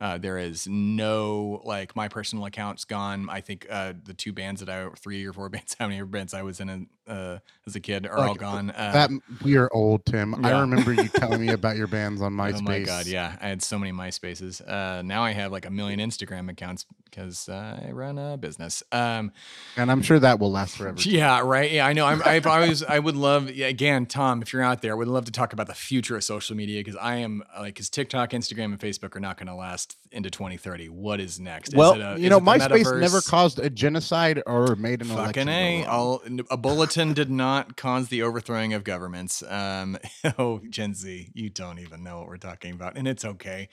[0.00, 3.28] Uh, there is no like my personal account's gone.
[3.30, 6.34] I think uh, the two bands that I, three or four bands, how many bands
[6.34, 8.70] I was in uh, as a kid, are all gone.
[8.70, 9.10] Uh, That
[9.42, 10.44] we are old, Tim.
[10.44, 12.58] I remember you telling me about your bands on MySpace.
[12.58, 14.66] Oh my god, yeah, I had so many MySpaces.
[14.66, 18.82] Uh, now I have like a million Instagram accounts because I run a business.
[18.92, 19.32] Um,
[19.76, 20.96] And I'm sure that will last forever.
[21.00, 21.70] Yeah, right.
[21.72, 22.06] Yeah, I know.
[22.06, 25.08] I'm, I've always, I would love, yeah, again, Tom, if you're out there, I would
[25.08, 28.30] love to talk about the future of social media because I am like, because TikTok,
[28.30, 30.88] Instagram, and Facebook are not going to last into 2030.
[30.88, 31.70] What is next?
[31.70, 35.16] Is Well, it a- you know, MySpace never caused a genocide or made an Fucking
[35.18, 35.48] election.
[35.48, 39.42] a, all, a bulletin did not cause the overthrowing of governments.
[39.42, 39.98] Um,
[40.38, 43.68] oh, Gen Z, you don't even know what we're talking about, and it's okay.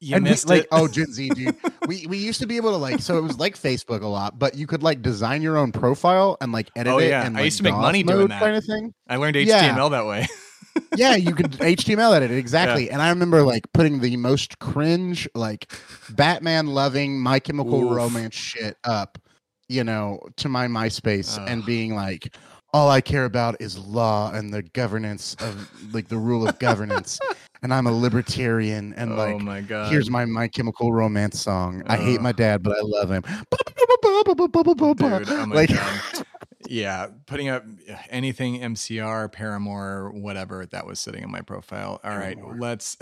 [0.00, 0.68] You and we, missed like, it.
[0.70, 1.56] oh, Gen Z, dude.
[1.88, 4.38] we we used to be able to like, so it was like Facebook a lot,
[4.38, 7.08] but you could like design your own profile and like edit Oh, it.
[7.08, 7.26] yeah.
[7.26, 8.40] and, I used to make money doing that.
[8.40, 8.94] kind of thing.
[9.08, 9.74] I learned yeah.
[9.74, 10.28] HTML that way.
[10.96, 12.90] yeah, you could HTML edit it exactly.
[12.90, 15.72] And I remember like putting the most cringe, like
[16.10, 17.96] Batman loving My Chemical Oof.
[17.96, 19.18] Romance shit up,
[19.68, 22.34] you know, to my MySpace and being like,
[22.72, 27.18] all I care about is law and the governance of like the rule of governance.
[27.62, 29.90] and I'm a libertarian and oh like my god.
[29.90, 31.82] here's my My Chemical Romance song.
[31.86, 33.22] I hate my dad, but I love him.
[35.18, 35.70] Dude, oh like.
[36.70, 41.98] Yeah, putting up uh, anything MCR, Paramore, whatever that was sitting in my profile.
[42.04, 42.98] All right, let's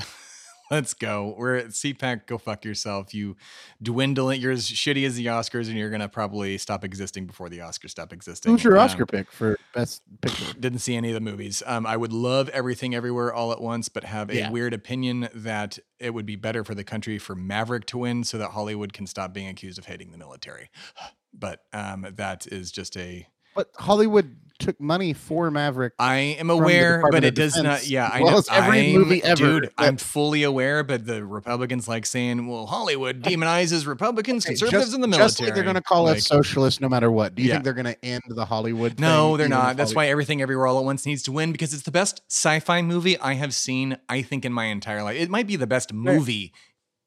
[0.71, 1.35] let's go.
[1.37, 2.27] We're at CPAC.
[2.27, 3.15] Go fuck yourself.
[3.15, 3.37] You
[3.83, 4.41] dwindle it.
[4.41, 7.91] You're as shitty as the Oscars, and you're gonna probably stop existing before the Oscars
[7.91, 8.53] stop existing.
[8.53, 10.53] who's your Um, Oscar pick for best picture?
[10.61, 11.63] didn't see any of the movies.
[11.67, 14.51] Um, I would love everything everywhere all at once, but have a Yeah.
[14.51, 18.39] weird opinion that it would be better for the country for Maverick to win so
[18.39, 20.71] that Hollywood can stop being accused of hating the military.
[21.39, 25.93] But um, that is just a But Hollywood took money for Maverick.
[25.99, 27.87] I am aware, but it does not.
[27.87, 28.43] Yeah, I well know.
[28.51, 29.71] every I'm- movie ever dude.
[29.79, 35.01] I'm fully aware, but the Republicans like saying, "Well, Hollywood demonizes Republicans, Hey, conservatives, in
[35.01, 37.35] the military." just like they're going to call Like, us socialists no matter what.
[37.35, 37.55] Do you Yeah.
[37.55, 38.99] think they're going to end the Hollywood?
[38.99, 39.77] No, thing, they're not.
[39.77, 42.83] That's why everything everywhere all at once needs to win because it's the best sci-fi
[42.83, 43.97] movie I have seen.
[44.09, 46.53] I think in my entire life, it might be the best movie.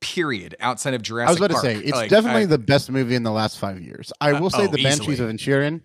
[0.01, 0.55] Period.
[0.61, 1.63] Outside of Jurassic I was about Park.
[1.65, 4.13] to say it's Like, definitely I- the best movie in the last five years.
[4.21, 5.29] I Uh, will say oh, the Banshees easily.
[5.29, 5.81] of Inisherin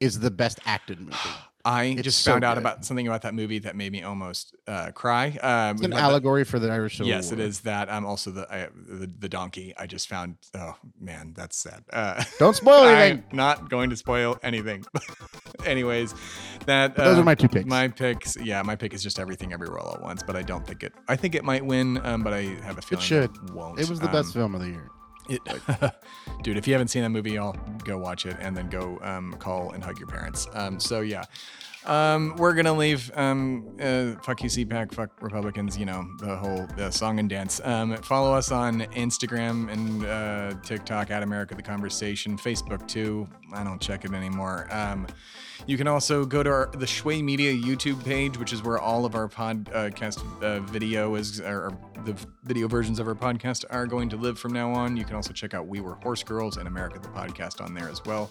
[0.00, 1.16] is the best acted movie.
[1.64, 2.60] I It's just so found out good.
[2.60, 5.36] about something about that movie that made me almost uh, cry.
[5.42, 7.46] Um, It's an allegory for the Irish Civil Yes, it War.
[7.46, 7.90] is that.
[7.90, 9.74] Um, also the, I, the the donkey.
[9.76, 10.36] I just found.
[10.54, 11.82] Oh man, that's sad.
[11.92, 13.24] Uh, Don't spoil anything.
[13.32, 14.84] I'm not going to spoil anything.
[15.66, 16.14] Anyways,
[16.66, 17.66] that But those uh, are my two picks.
[17.68, 18.36] My picks.
[18.36, 20.22] Yeah, my pick is just everything everywhere all at once.
[20.22, 20.94] But I don't think it.
[21.08, 22.00] I think it might win.
[22.06, 23.50] Um, but I have a feeling it should.
[23.52, 23.78] won't.
[23.80, 24.88] It was the best Um, film of the year.
[25.28, 25.42] It,
[26.42, 29.34] dude, if you haven't seen that movie, I'll go watch it and then go um,
[29.34, 30.46] call and hug your parents.
[30.54, 31.24] Um, so yeah,
[31.86, 33.10] um, we're gonna leave.
[33.16, 34.92] Um, uh, fuck you, CPAC.
[34.92, 35.78] Fuck Republicans.
[35.78, 37.60] You know the whole uh, song and dance.
[37.64, 42.36] Um, follow us on Instagram and uh, TikTok at America the Conversation.
[42.36, 43.28] Facebook too.
[43.52, 44.68] I don't check it anymore.
[45.66, 49.04] You can also go to our, the Shway Media YouTube page, which is where all
[49.04, 54.08] of our podcast uh, video is, or the video versions of our podcast are going
[54.10, 54.96] to live from now on.
[54.96, 57.88] You can also check out We Were Horse Girls and America the Podcast on there
[57.88, 58.30] as well.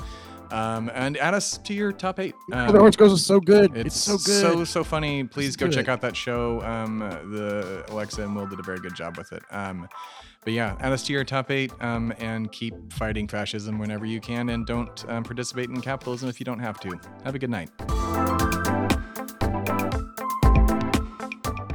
[0.49, 2.33] Um, and add us to your top eight.
[2.53, 3.75] Um, the Horse Girls is so good.
[3.75, 4.57] it's, It's, so good.
[4.57, 5.25] so so funny.
[5.25, 6.61] Please Let's go do check out that show.
[6.61, 9.43] Um, the Alexa and Will did a very good job with it.
[9.51, 9.89] Um,
[10.47, 11.73] but yeah, add us to your top eight.
[11.81, 16.39] Um, and keep fighting fascism whenever you can, and don't um, participate in capitalism if
[16.39, 16.97] you don't have to.
[17.25, 17.69] Have a good night.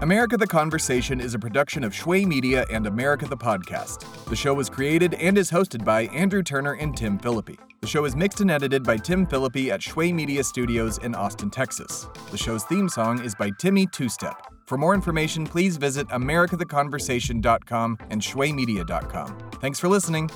[0.01, 4.07] America the Conversation is a production of Shway Media and America the Podcast.
[4.25, 7.61] The show was created and is hosted by Andrew Turner and Tim Phillippe.
[7.83, 11.51] The show is mixed and edited by Tim Phillippe at Shway Media Studios in Austin,
[11.51, 12.09] Texas.
[12.31, 14.52] The show's theme song is by Timmy Two Step.
[14.65, 19.39] For more information, please visit americatheconversation.com and shwaymedia.com.
[19.61, 20.31] Thanks for listening.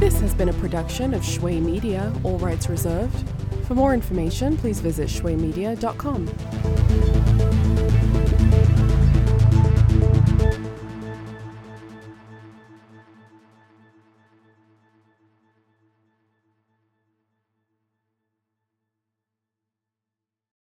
[0.00, 3.28] This has been a production of Shway Media, all rights reserved.
[3.66, 6.26] For more information, please visit shwaymedia.com.